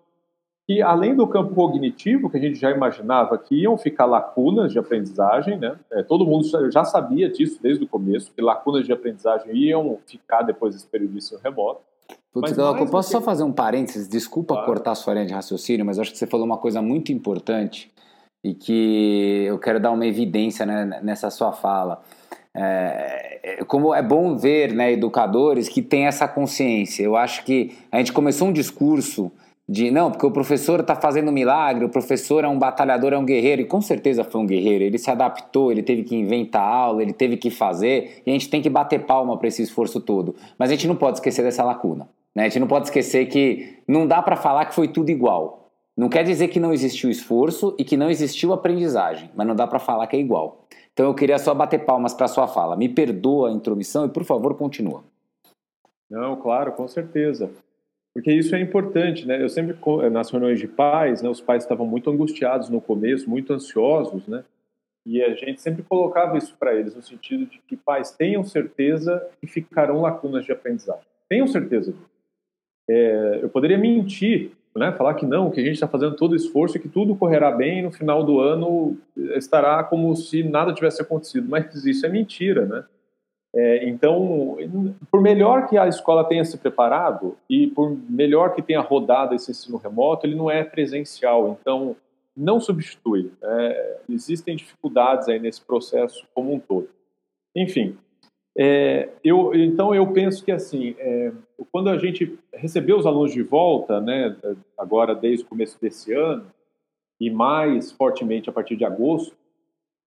[0.69, 4.77] que além do campo cognitivo, que a gente já imaginava que iam ficar lacunas de
[4.77, 5.75] aprendizagem, né?
[5.91, 10.43] É, todo mundo já sabia disso desde o começo, que lacunas de aprendizagem iam ficar
[10.43, 11.81] depois desse período de ensino remoto.
[12.31, 13.13] Putz, eu posso que...
[13.13, 14.07] só fazer um parênteses?
[14.07, 14.67] Desculpa claro.
[14.67, 17.91] cortar a sua linha de raciocínio, mas acho que você falou uma coisa muito importante
[18.43, 21.99] e que eu quero dar uma evidência né, nessa sua fala.
[22.55, 27.01] É, é, como é bom ver né, educadores que têm essa consciência.
[27.01, 29.31] Eu acho que a gente começou um discurso
[29.71, 33.17] de não, porque o professor está fazendo um milagre, o professor é um batalhador, é
[33.19, 34.83] um guerreiro, e com certeza foi um guerreiro.
[34.83, 38.49] Ele se adaptou, ele teve que inventar aula, ele teve que fazer, e a gente
[38.49, 40.35] tem que bater palma para esse esforço todo.
[40.57, 42.09] Mas a gente não pode esquecer dessa lacuna.
[42.33, 42.45] Né?
[42.45, 45.69] A gente não pode esquecer que não dá para falar que foi tudo igual.
[45.95, 49.67] Não quer dizer que não existiu esforço e que não existiu aprendizagem, mas não dá
[49.67, 50.65] para falar que é igual.
[50.93, 52.75] Então eu queria só bater palmas para sua fala.
[52.75, 55.03] Me perdoa a intromissão e por favor continua.
[56.09, 57.51] Não, claro, com certeza.
[58.19, 59.41] Porque isso é importante, né?
[59.41, 59.77] Eu sempre,
[60.11, 64.43] nas reuniões de pais, né, os pais estavam muito angustiados no começo, muito ansiosos, né?
[65.05, 69.25] E a gente sempre colocava isso para eles, no sentido de que pais tenham certeza
[69.39, 71.05] que ficarão lacunas de aprendizagem.
[71.29, 71.93] Tenham certeza.
[72.89, 74.91] É, eu poderia mentir, né?
[74.91, 77.49] Falar que não, que a gente está fazendo todo o esforço e que tudo correrá
[77.51, 78.97] bem e no final do ano
[79.37, 81.47] estará como se nada tivesse acontecido.
[81.47, 82.83] Mas isso é mentira, né?
[83.55, 84.57] É, então,
[85.09, 89.51] por melhor que a escola tenha se preparado e por melhor que tenha rodado esse
[89.51, 91.57] ensino remoto, ele não é presencial.
[91.59, 91.95] Então,
[92.37, 93.31] não substitui.
[93.41, 96.89] É, existem dificuldades aí nesse processo como um todo.
[97.55, 97.97] Enfim,
[98.57, 101.31] é, eu, então eu penso que assim, é,
[101.71, 104.35] quando a gente recebeu os alunos de volta, né,
[104.77, 106.45] agora desde o começo desse ano
[107.19, 109.35] e mais fortemente a partir de agosto,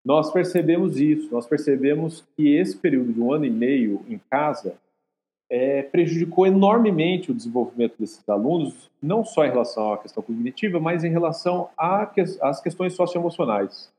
[0.05, 4.75] nós percebemos isso, nós percebemos que esse período de um ano e meio em casa
[5.49, 11.05] é, prejudicou enormemente o desenvolvimento desses alunos, não só em relação à questão cognitiva, mas
[11.05, 13.93] em relação às questões socioemocionais.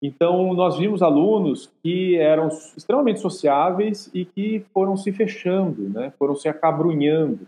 [0.00, 6.12] Então, nós vimos alunos que eram extremamente sociáveis e que foram se fechando, né?
[6.18, 7.46] foram se acabrunhando.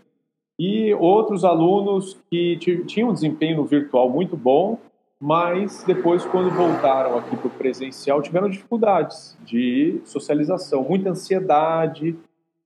[0.57, 4.79] E outros alunos que tinham um desempenho virtual muito bom,
[5.25, 12.15] mas depois, quando voltaram aqui para o presencial, tiveram dificuldades de socialização, muita ansiedade,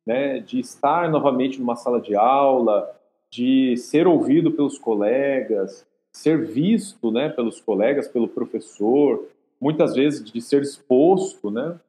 [0.06, 2.93] né, de estar novamente numa sala de aula,
[3.32, 9.26] de ser ouvido pelos colegas, ser visto né, pelos colegas, pelo professor,
[9.62, 11.80] muitas vezes de ser exposto, né?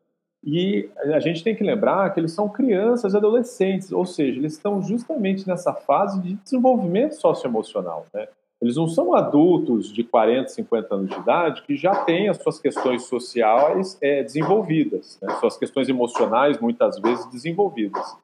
[0.45, 4.53] E a gente tem que lembrar que eles são crianças e adolescentes, ou seja, eles
[4.53, 8.29] estão justamente nessa fase de desenvolvimento socioemocional, né?
[8.61, 12.59] Eles não são adultos de 40, 50 anos de idade que já têm as suas
[12.59, 15.35] questões sociais é, desenvolvidas, né?
[15.41, 18.17] suas questões emocionais muitas vezes desenvolvidas.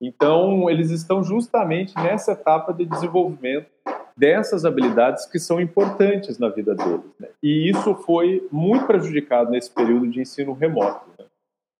[0.00, 3.68] Então, eles estão justamente nessa etapa de desenvolvimento
[4.16, 7.00] dessas habilidades que são importantes na vida deles.
[7.18, 7.28] Né?
[7.42, 11.04] E isso foi muito prejudicado nesse período de ensino remoto.
[11.18, 11.24] Né?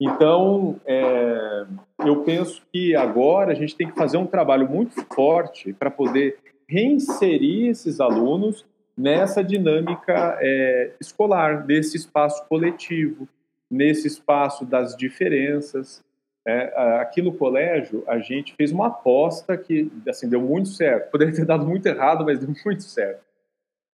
[0.01, 1.65] Então, é,
[2.05, 6.39] eu penso que agora a gente tem que fazer um trabalho muito forte para poder
[6.69, 8.65] reinserir esses alunos
[8.97, 13.29] nessa dinâmica é, escolar, nesse espaço coletivo,
[13.71, 16.03] nesse espaço das diferenças.
[16.47, 21.11] É, aqui no colégio, a gente fez uma aposta que assim, deu muito certo.
[21.11, 23.25] Poderia ter dado muito errado, mas deu muito certo.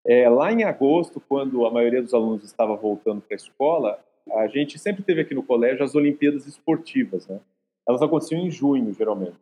[0.06, 3.98] É, lá em agosto, quando a maioria dos alunos estava voltando para a escola,
[4.32, 7.26] a gente sempre teve aqui no colégio as Olimpíadas Esportivas.
[7.28, 7.38] Né?
[7.88, 9.36] Elas aconteciam em junho, geralmente.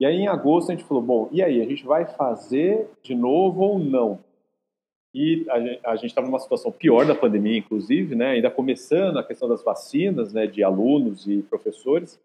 [0.00, 3.14] E aí, em agosto, a gente falou: bom, e aí, a gente vai fazer de
[3.14, 4.20] novo ou não?
[5.14, 5.46] E
[5.84, 8.32] a gente estava numa situação pior da pandemia, inclusive, né?
[8.32, 12.20] ainda começando a questão das vacinas, né, de alunos e professores.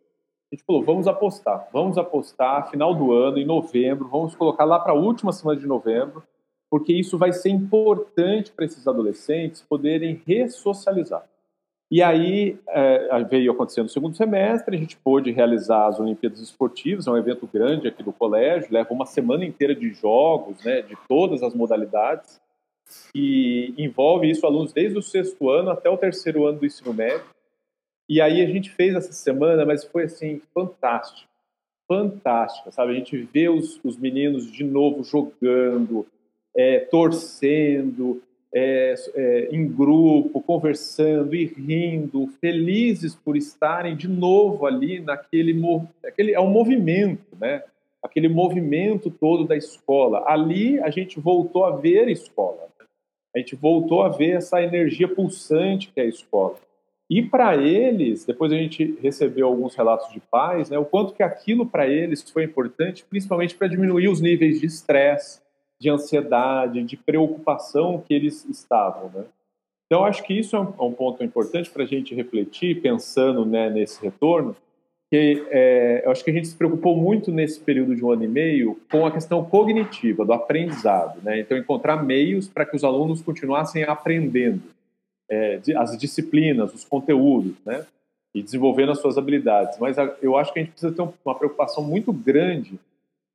[0.51, 4.79] A gente falou: vamos apostar, vamos apostar final do ano, em novembro, vamos colocar lá
[4.79, 6.23] para a última semana de novembro,
[6.69, 11.23] porque isso vai ser importante para esses adolescentes poderem ressocializar.
[11.93, 17.06] E aí é, veio acontecendo no segundo semestre, a gente pôde realizar as Olimpíadas Esportivas,
[17.06, 20.97] é um evento grande aqui do colégio, leva uma semana inteira de jogos, né, de
[21.08, 22.41] todas as modalidades,
[23.13, 27.27] e envolve isso alunos desde o sexto ano até o terceiro ano do ensino médio.
[28.10, 31.29] E aí a gente fez essa semana, mas foi assim, fantástico,
[31.88, 32.93] fantástica, sabe?
[32.93, 36.08] A gente vê os, os meninos de novo jogando,
[36.58, 38.19] é, torcendo,
[38.53, 45.59] é, é, em grupo, conversando e rindo, felizes por estarem de novo ali naquele
[46.05, 47.63] aquele, é um movimento, né?
[48.01, 50.23] Aquele movimento todo da escola.
[50.27, 52.67] Ali a gente voltou a ver a escola.
[53.35, 56.57] A gente voltou a ver essa energia pulsante que é a escola.
[57.09, 61.23] E para eles, depois a gente recebeu alguns relatos de pais, né, o quanto que
[61.23, 65.42] aquilo para eles foi importante, principalmente para diminuir os níveis de estresse,
[65.84, 69.26] de ansiedade, de preocupação que eles estavam, né?
[69.86, 73.69] Então, acho que isso é um, é ponto importante para a gente refletir, pensando né,
[73.69, 74.56] nesse retorno,
[75.12, 78.24] que é, eu acho que a gente se preocupou muito nesse período de um ano
[78.24, 81.22] e meio com a questão cognitiva, do aprendizado.
[81.22, 81.41] Né?
[81.41, 84.63] Então, encontrar meios para que os alunos continuassem aprendendo
[85.30, 87.86] é, as disciplinas, os conteúdos, né?
[88.34, 89.78] e desenvolvendo as suas habilidades.
[89.80, 92.80] Mas eu acho que a gente precisa ter uma preocupação muito grande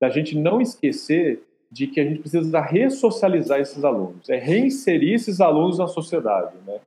[0.00, 5.40] da gente não esquecer de que a gente precisa ressocializar esses alunos, é reinserir esses
[5.40, 6.78] alunos na sociedade, né?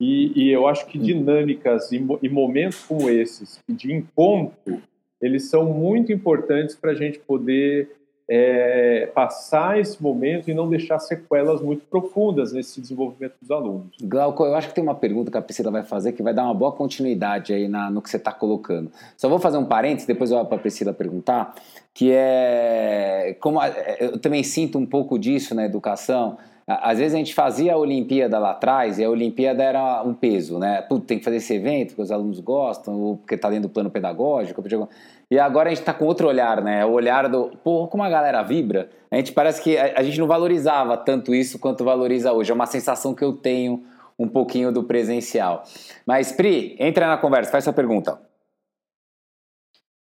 [0.00, 4.80] E, e eu acho que dinâmicas e, e, momentos como esses, de encontro,
[5.20, 7.90] eles são muito importantes para a gente poder
[8.28, 13.96] é, passar esse momento e não deixar sequelas muito profundas nesse desenvolvimento dos alunos.
[14.02, 16.44] Glauco, eu acho que tem uma pergunta que a Priscila vai fazer que vai dar
[16.44, 18.90] uma boa continuidade aí na, no que você está colocando.
[19.16, 21.54] Só vou fazer um parênteses, depois eu vou para a Priscila perguntar
[21.92, 23.60] que é como
[24.00, 26.38] eu também sinto um pouco disso na educação.
[26.66, 30.58] Às vezes a gente fazia a Olimpíada lá atrás e a Olimpíada era um peso,
[30.58, 30.80] né?
[30.80, 33.72] Putz, tem que fazer esse evento porque os alunos gostam, ou porque está dentro do
[33.72, 34.62] plano pedagógico.
[35.30, 36.84] E agora a gente está com outro olhar, né?
[36.84, 38.90] O olhar do, pô, como a galera vibra.
[39.10, 42.50] A gente parece que a, gente não valorizava tanto isso quanto valoriza hoje.
[42.50, 43.84] É uma sensação que eu tenho
[44.18, 45.62] um pouquinho do presencial.
[46.06, 48.20] Mas, Pri, entra na conversa, faz sua pergunta.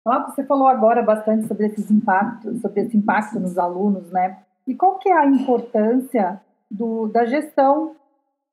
[0.05, 4.39] Ah, você falou agora bastante sobre esses impactos, sobre esse impacto nos alunos, né?
[4.67, 7.95] E qual que é a importância do, da gestão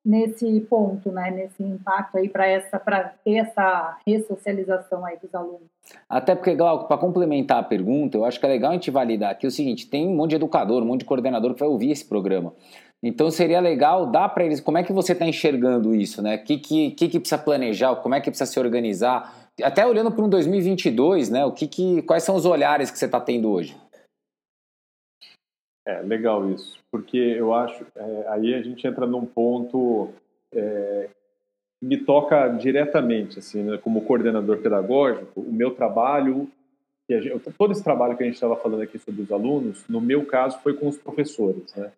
[0.05, 1.31] nesse ponto, né?
[1.31, 5.69] Nesse impacto aí para essa, para ter essa ressocialização aí dos alunos?
[6.09, 9.31] Até porque, Glauco, para complementar a pergunta, eu acho que é legal a gente validar
[9.31, 11.91] aqui o seguinte: tem um monte de educador, um monte de coordenador que vai ouvir
[11.91, 12.53] esse programa.
[13.03, 16.35] Então seria legal dar para eles como é que você está enxergando isso, né?
[16.35, 20.11] O que, que, que, que precisa planejar, como é que precisa se organizar, até olhando
[20.11, 21.43] para um 2022, né?
[21.45, 23.75] O que, que, quais são os olhares que você está tendo hoje?
[25.85, 30.09] É legal isso, porque eu acho é, aí a gente entra num ponto
[30.53, 31.09] é,
[31.79, 36.47] que me toca diretamente, assim, né, como coordenador pedagógico, o meu trabalho,
[37.09, 40.25] gente, todo esse trabalho que a gente estava falando aqui sobre os alunos, no meu
[40.25, 41.91] caso foi com os professores, né?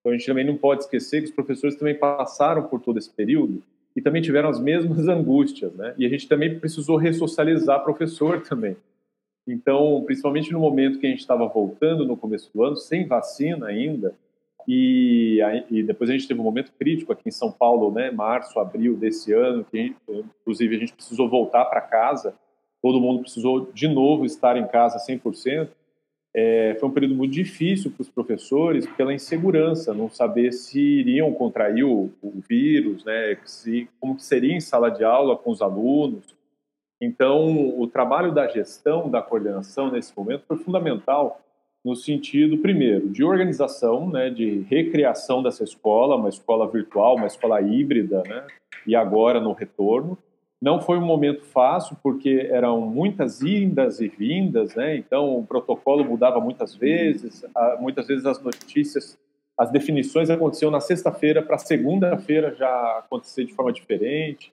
[0.00, 3.10] Então a gente também não pode esquecer que os professores também passaram por todo esse
[3.10, 3.62] período
[3.94, 5.94] e também tiveram as mesmas angústias, né?
[5.98, 8.76] E a gente também precisou ressocializar professor também.
[9.48, 13.66] Então, principalmente no momento que a gente estava voltando no começo do ano, sem vacina
[13.66, 14.14] ainda,
[14.70, 15.38] e,
[15.70, 18.94] e, depois a gente teve um momento crítico aqui em São Paulo, né, março, abril
[18.94, 19.94] desse ano, que
[20.40, 22.34] inclusive a gente precisou voltar para casa,
[22.82, 25.70] todo mundo precisou de novo estar em casa 100%.
[26.34, 31.32] É, foi um período muito difícil para os professores pela insegurança, não saber se iriam
[31.32, 35.62] contrair o, o vírus, né, se, como que seria em sala de aula com os
[35.62, 36.36] alunos.
[37.00, 41.40] Então, o trabalho da gestão, da coordenação nesse momento foi fundamental
[41.84, 47.62] no sentido, primeiro, de organização, né, de recriação dessa escola, uma escola virtual, uma escola
[47.62, 48.46] híbrida, né,
[48.86, 50.18] e agora no retorno,
[50.60, 54.96] não foi um momento fácil, porque eram muitas indas e vindas, né?
[54.96, 57.44] então o protocolo mudava muitas vezes,
[57.78, 59.16] muitas vezes as notícias,
[59.56, 64.52] as definições aconteciam na sexta-feira para segunda-feira já acontecer de forma diferente.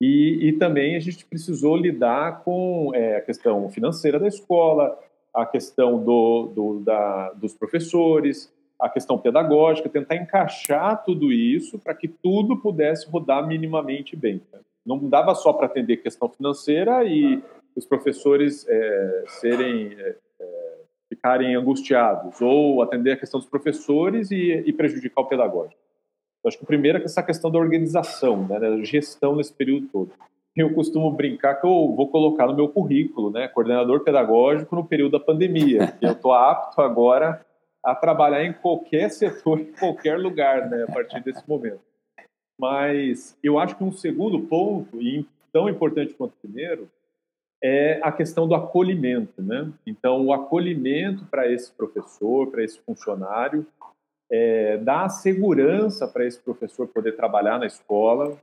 [0.00, 4.98] E, e, também a gente precisou lidar com é, a questão financeira da escola,
[5.32, 11.94] a questão do, do, da, dos professores, a questão pedagógica, tentar encaixar tudo isso para
[11.94, 14.40] que tudo pudesse rodar minimamente bem.
[14.50, 14.60] Né?
[14.84, 17.42] não dava só para atender questão financeira e
[17.76, 20.78] os professores é, serem é, é,
[21.08, 25.80] ficarem angustiados ou atender a questão dos professores e, e prejudicar o pedagógico.
[26.46, 30.12] Acho que o primeiro é essa questão da organização, né, da gestão nesse período todo.
[30.56, 35.12] Eu costumo brincar que eu vou colocar no meu currículo, né, coordenador pedagógico no período
[35.12, 35.94] da pandemia.
[36.00, 37.44] eu estou apto agora
[37.84, 41.80] a trabalhar em qualquer setor, em qualquer lugar, né, a partir desse momento.
[42.58, 46.88] Mas eu acho que um segundo ponto, e tão importante quanto o primeiro,
[47.62, 49.70] é a questão do acolhimento, né?
[49.86, 53.66] Então, o acolhimento para esse professor, para esse funcionário,
[54.30, 58.38] é, dá segurança para esse professor poder trabalhar na escola,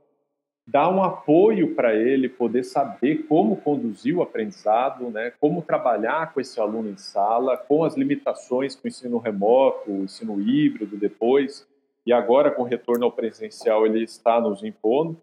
[0.66, 5.32] dá um apoio para ele poder saber como conduzir o aprendizado, né?
[5.40, 10.04] Como trabalhar com esse aluno em sala, com as limitações que o ensino remoto, o
[10.04, 11.66] ensino híbrido depois,
[12.04, 15.20] e agora com o retorno ao presencial ele está nos impondo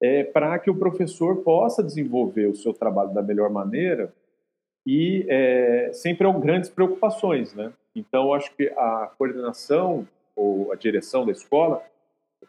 [0.00, 4.12] é, para que o professor possa desenvolver o seu trabalho da melhor maneira
[4.92, 7.72] e é, sem grandes preocupações, né?
[7.94, 11.80] Então, acho que a coordenação ou a direção da escola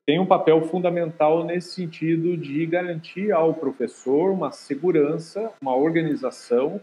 [0.08, 6.82] tem um papel fundamental nesse sentido de garantir ao professor uma segurança, uma organização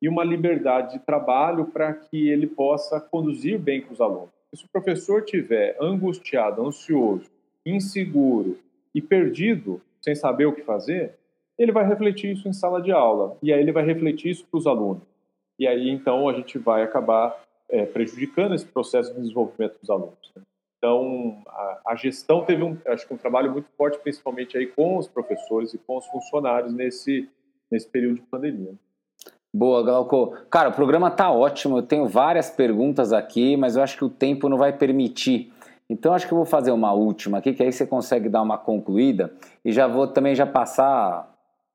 [0.00, 4.30] e uma liberdade de trabalho para que ele possa conduzir bem com os alunos.
[4.54, 7.28] Se o professor tiver angustiado, ansioso,
[7.66, 8.60] inseguro
[8.94, 11.16] e perdido, sem saber o que fazer,
[11.60, 13.36] ele vai refletir isso em sala de aula.
[13.42, 15.02] E aí ele vai refletir isso para os alunos.
[15.58, 17.38] E aí, então, a gente vai acabar
[17.68, 20.32] é, prejudicando esse processo de desenvolvimento dos alunos.
[20.34, 20.42] Né?
[20.78, 24.96] Então, a, a, gestão teve, um, acho que um trabalho muito forte, principalmente aí com
[24.96, 27.28] os professores e com os funcionários nesse,
[27.70, 28.72] nesse período de pandemia.
[29.52, 30.34] Boa, Glauco.
[30.48, 31.76] Cara, o programa tá ótimo.
[31.76, 35.52] Eu tenho várias perguntas aqui, mas eu acho que o tempo não vai permitir.
[35.90, 38.56] Então acho que eu vou fazer uma última aqui, que aí você consegue dar uma
[38.56, 39.34] concluída
[39.64, 41.29] e já vou também já passar,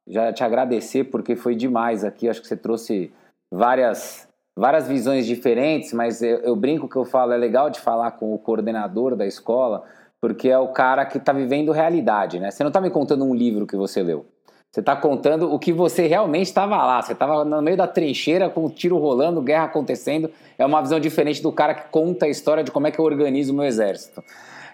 [0.08, 2.30] já te agradecer porque foi demais aqui.
[2.30, 3.12] Acho que você trouxe
[3.52, 4.28] várias
[4.58, 8.34] várias visões diferentes, mas eu, eu brinco que eu falo é legal de falar com
[8.34, 9.84] o coordenador da escola
[10.22, 12.50] porque é o cara que está vivendo realidade, né?
[12.50, 14.26] Você não está me contando um livro que você leu.
[14.72, 17.02] Você está contando o que você realmente estava lá.
[17.02, 20.30] Você estava no meio da trincheira com o tiro rolando, guerra acontecendo.
[20.58, 23.06] É uma visão diferente do cara que conta a história de como é que eu
[23.06, 24.24] organizo o meu exército.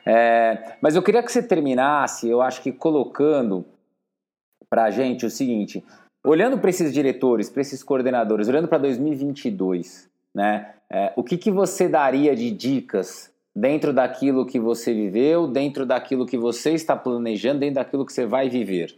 [0.05, 3.65] É, mas eu queria que você terminasse, eu acho que colocando
[4.71, 5.83] para a gente o seguinte:
[6.25, 11.51] olhando para esses diretores, para esses coordenadores, olhando para 2022, né, é, o que, que
[11.51, 17.59] você daria de dicas dentro daquilo que você viveu, dentro daquilo que você está planejando,
[17.59, 18.95] dentro daquilo que você vai viver?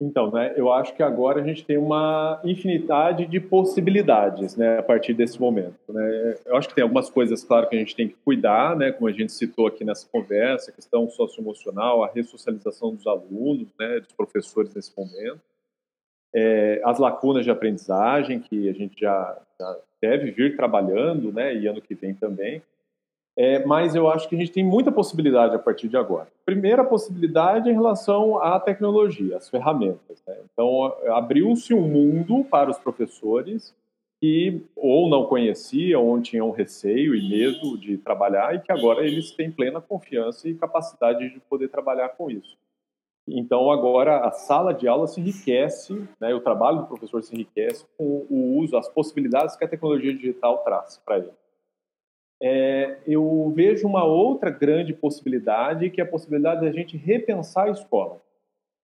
[0.00, 4.82] Então, né, eu acho que agora a gente tem uma infinidade de possibilidades, né, a
[4.82, 5.76] partir desse momento.
[5.90, 6.36] Né?
[6.46, 9.08] Eu acho que tem algumas coisas, claro, que a gente tem que cuidar, né, como
[9.08, 14.12] a gente citou aqui nessa conversa, a questão socioemocional, a ressocialização dos alunos, né, dos
[14.12, 15.40] professores nesse momento,
[16.34, 21.66] é, as lacunas de aprendizagem que a gente já, já deve vir trabalhando, né, e
[21.66, 22.62] ano que vem também,
[23.36, 26.28] é, mas eu acho que a gente tem muita possibilidade a partir de agora.
[26.44, 30.22] Primeira possibilidade é em relação à tecnologia, às ferramentas.
[30.26, 30.36] Né?
[30.52, 33.74] Então, abriu-se um mundo para os professores
[34.20, 39.30] que ou não conheciam, ou tinham receio e medo de trabalhar, e que agora eles
[39.30, 42.58] têm plena confiança e capacidade de poder trabalhar com isso.
[43.26, 47.86] Então, agora a sala de aula se enriquece, né, o trabalho do professor se enriquece
[47.96, 51.30] com o uso, as possibilidades que a tecnologia digital traz para ele
[52.42, 57.70] é, eu vejo uma outra grande possibilidade, que é a possibilidade da gente repensar a
[57.70, 58.20] escola.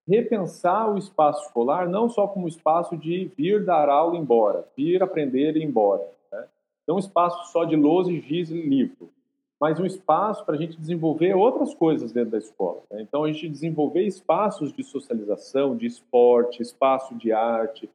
[0.07, 5.03] Repensar o espaço escolar não só como espaço de vir dar aula e embora, vir
[5.03, 6.07] aprender e ir embora.
[6.31, 6.45] Né?
[6.87, 9.11] Não um espaço só de lousa giz e livro,
[9.59, 12.83] mas um espaço para a gente desenvolver outras coisas dentro da escola.
[12.91, 13.03] Né?
[13.03, 17.89] Então, a gente desenvolver espaços de socialização, de esporte, espaço de arte,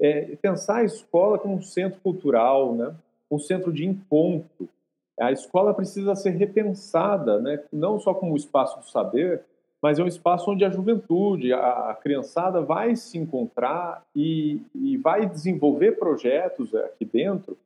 [0.00, 2.94] é, pensar a escola como um centro cultural, né?
[3.30, 4.68] um centro de encontro,
[5.20, 7.62] a escola precisa ser repensada, né?
[7.72, 9.42] não só como espaço do saber,
[9.80, 15.26] mas é um espaço onde a juventude, a, criançada vai se encontrar e, e vai
[15.26, 17.56] desenvolver projetos aqui dentro,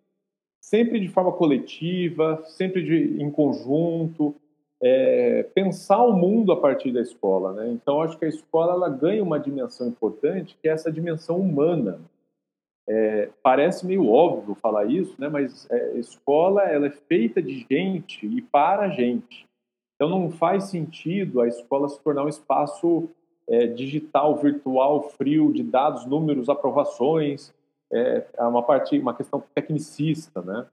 [0.61, 4.34] sempre de forma coletiva, sempre de, em conjunto,
[4.82, 7.53] é, pensar o mundo a partir da escola.
[7.53, 7.70] Né?
[7.72, 11.98] Então, acho que a escola ela ganha uma dimensão importante, que é essa dimensão humana.
[12.89, 15.28] É, parece meio óbvio falar isso, né?
[15.28, 19.47] mas é, escola ela é feita de gente e para gente.
[19.95, 23.09] Então não faz sentido a escola se tornar um espaço
[23.49, 27.55] é, digital, virtual, frio, de dados, números, aprovações.
[27.93, 30.66] É, é uma parte, uma questão tecnicista, né?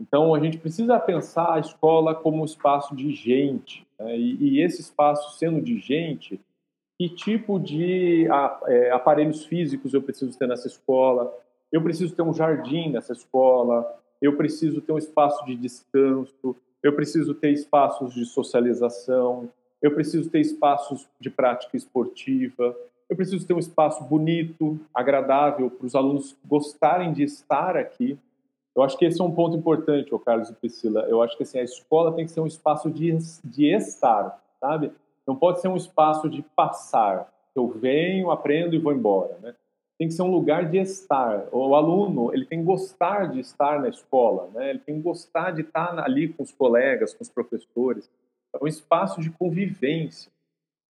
[0.00, 3.86] Então a gente precisa pensar a escola como um espaço de gente.
[3.98, 4.16] Né?
[4.18, 6.40] E, e, esse espaço sendo de gente,
[6.98, 11.32] que tipo de a, é, aparelhos físicos eu preciso ter nessa escola?
[11.74, 16.94] Eu preciso ter um jardim nessa escola, eu preciso ter um espaço de descanso, eu
[16.94, 19.50] preciso ter espaços de socialização,
[19.82, 22.76] eu preciso ter espaços de prática esportiva,
[23.10, 28.16] eu preciso ter um espaço bonito, agradável para os alunos gostarem de estar aqui.
[28.76, 31.00] Eu acho que esse é um ponto importante, o Carlos e Priscila.
[31.08, 34.92] Eu acho que assim, a escola tem que ser um espaço de, de estar, sabe?
[35.26, 37.28] Não pode ser um espaço de passar.
[37.52, 39.56] Eu venho, aprendo e vou embora, né?
[39.98, 41.46] Tem que ser um lugar de estar.
[41.52, 44.70] O aluno, ele tem que gostar de estar na escola, né?
[44.70, 48.10] Ele tem que gostar de estar ali com os colegas, com os professores.
[48.52, 50.32] É um espaço de convivência.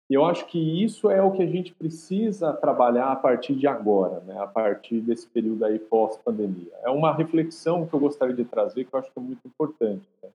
[0.09, 3.67] E eu acho que isso é o que a gente precisa trabalhar a partir de
[3.67, 4.39] agora, né?
[4.39, 6.73] a partir desse período aí pós-pandemia.
[6.83, 10.07] É uma reflexão que eu gostaria de trazer que eu acho que é muito importante.
[10.23, 10.31] Né?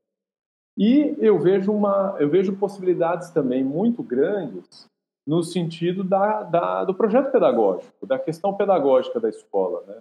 [0.78, 4.90] E eu vejo, uma, eu vejo possibilidades também muito grandes
[5.32, 9.82] no sentido da, da, do projeto pedagógico, da questão pedagógica da escola.
[9.88, 9.96] Né?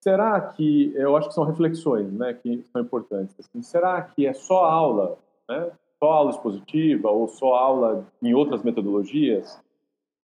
[0.00, 4.32] Será que, eu acho que são reflexões né, que são importantes, assim, será que é
[4.32, 5.16] só aula,
[5.48, 5.70] né?
[6.00, 9.56] só aula expositiva ou só aula em outras metodologias?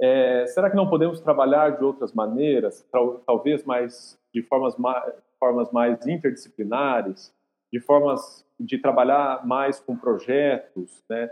[0.02, 2.84] É, será que não podemos trabalhar de outras maneiras,
[3.28, 7.32] talvez mais de formas mais, formas mais interdisciplinares,
[7.72, 11.30] de formas de trabalhar mais com projetos, né?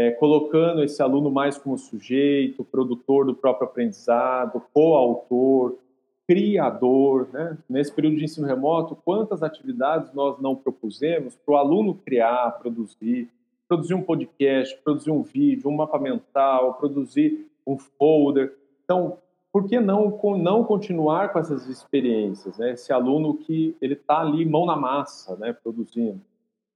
[0.00, 5.76] É, colocando esse aluno mais como sujeito, produtor do próprio aprendizado, coautor,
[6.24, 7.28] criador.
[7.32, 7.58] Né?
[7.68, 13.28] Nesse período de ensino remoto, quantas atividades nós não propusemos para o aluno criar, produzir,
[13.66, 18.56] produzir um podcast, produzir um vídeo, um mapa mental, produzir um folder.
[18.84, 19.18] Então,
[19.52, 22.56] por que não, não continuar com essas experiências?
[22.56, 22.70] Né?
[22.74, 26.20] Esse aluno que ele está ali mão na massa, né, produzindo.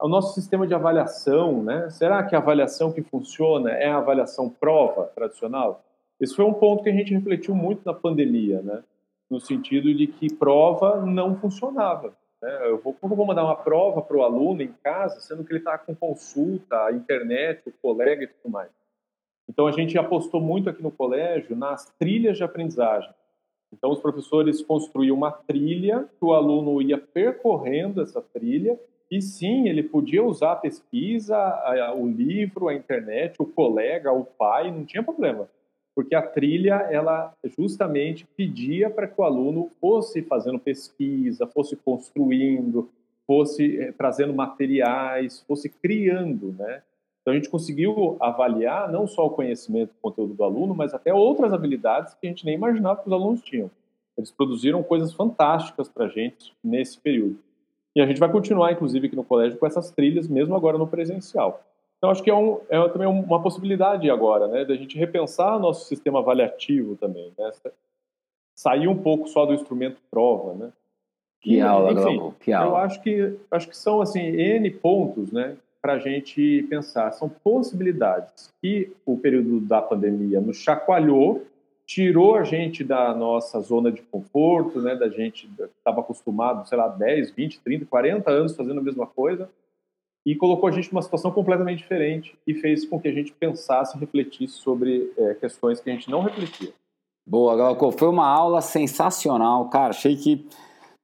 [0.02, 1.88] O nosso sistema de avaliação, né?
[1.88, 5.84] será que a avaliação que funciona é a avaliação prova tradicional?
[6.18, 8.82] Esse foi um ponto que a gente refletiu muito na pandemia, né?
[9.30, 12.12] no sentido de que prova não funcionava.
[12.42, 12.68] Né?
[12.68, 15.52] Eu vou, como eu vou mandar uma prova para o aluno em casa, sendo que
[15.52, 18.70] ele está com consulta, a internet, o colega e tudo mais.
[19.48, 23.14] Então, a gente apostou muito aqui no colégio nas trilhas de aprendizagem.
[23.72, 28.76] Então, os professores construíam uma trilha, que o aluno ia percorrendo essa trilha,
[29.16, 31.36] e sim, ele podia usar a pesquisa,
[31.96, 35.48] o livro, a internet, o colega, o pai, não tinha problema
[35.94, 42.90] porque a trilha ela justamente pedia para que o aluno fosse fazendo pesquisa, fosse construindo,
[43.26, 46.82] fosse eh, trazendo materiais, fosse criando, né?
[47.20, 51.14] Então a gente conseguiu avaliar não só o conhecimento do conteúdo do aluno, mas até
[51.14, 53.70] outras habilidades que a gente nem imaginava que os alunos tinham.
[54.16, 57.38] Eles produziram coisas fantásticas para a gente nesse período.
[57.94, 60.86] E a gente vai continuar, inclusive, aqui no colégio com essas trilhas, mesmo agora no
[60.86, 61.62] presencial.
[61.98, 65.86] Então, acho que é, um, é também uma possibilidade agora, né, da gente repensar nosso
[65.86, 67.50] sistema avaliativo também, né,
[68.56, 70.72] sair um pouco só do instrumento prova, né.
[71.40, 72.70] Que aula, enfim, que aula.
[72.70, 77.10] Eu acho que, acho que são, assim, N pontos, né, para a gente pensar.
[77.12, 81.44] São possibilidades que o período da pandemia nos chacoalhou,
[81.92, 86.78] tirou a gente da nossa zona de conforto, né, da gente que estava acostumado, sei
[86.78, 89.50] lá, 10, 20, 30, 40 anos fazendo a mesma coisa,
[90.24, 93.98] e colocou a gente numa situação completamente diferente e fez com que a gente pensasse
[93.98, 96.72] refletisse sobre é, questões que a gente não refletia.
[97.26, 97.92] Boa, Glauco.
[97.92, 99.90] Foi uma aula sensacional, cara.
[99.90, 100.46] Achei que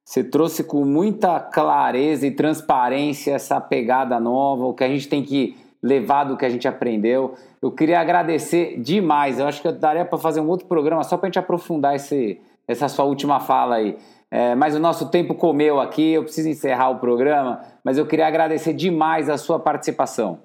[0.03, 5.23] você trouxe com muita clareza e transparência essa pegada nova, o que a gente tem
[5.23, 7.35] que levar do que a gente aprendeu.
[7.61, 9.39] Eu queria agradecer demais.
[9.39, 11.95] Eu acho que eu daria para fazer um outro programa só para a gente aprofundar
[11.95, 13.97] esse, essa sua última fala aí.
[14.31, 18.27] É, mas o nosso tempo comeu aqui, eu preciso encerrar o programa, mas eu queria
[18.27, 20.39] agradecer demais a sua participação.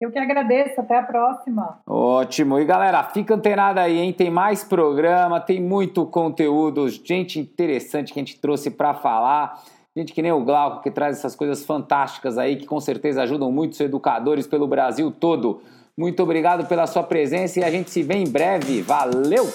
[0.00, 1.78] Eu que agradeço, até a próxima.
[1.86, 2.58] Ótimo.
[2.58, 4.12] E galera, fica antenada aí, hein?
[4.14, 9.62] Tem mais programa, tem muito conteúdo, gente interessante que a gente trouxe para falar.
[9.94, 13.52] Gente que nem o Glauco, que traz essas coisas fantásticas aí, que com certeza ajudam
[13.52, 15.60] muitos educadores pelo Brasil todo.
[15.98, 18.80] Muito obrigado pela sua presença e a gente se vê em breve.
[18.80, 19.46] Valeu!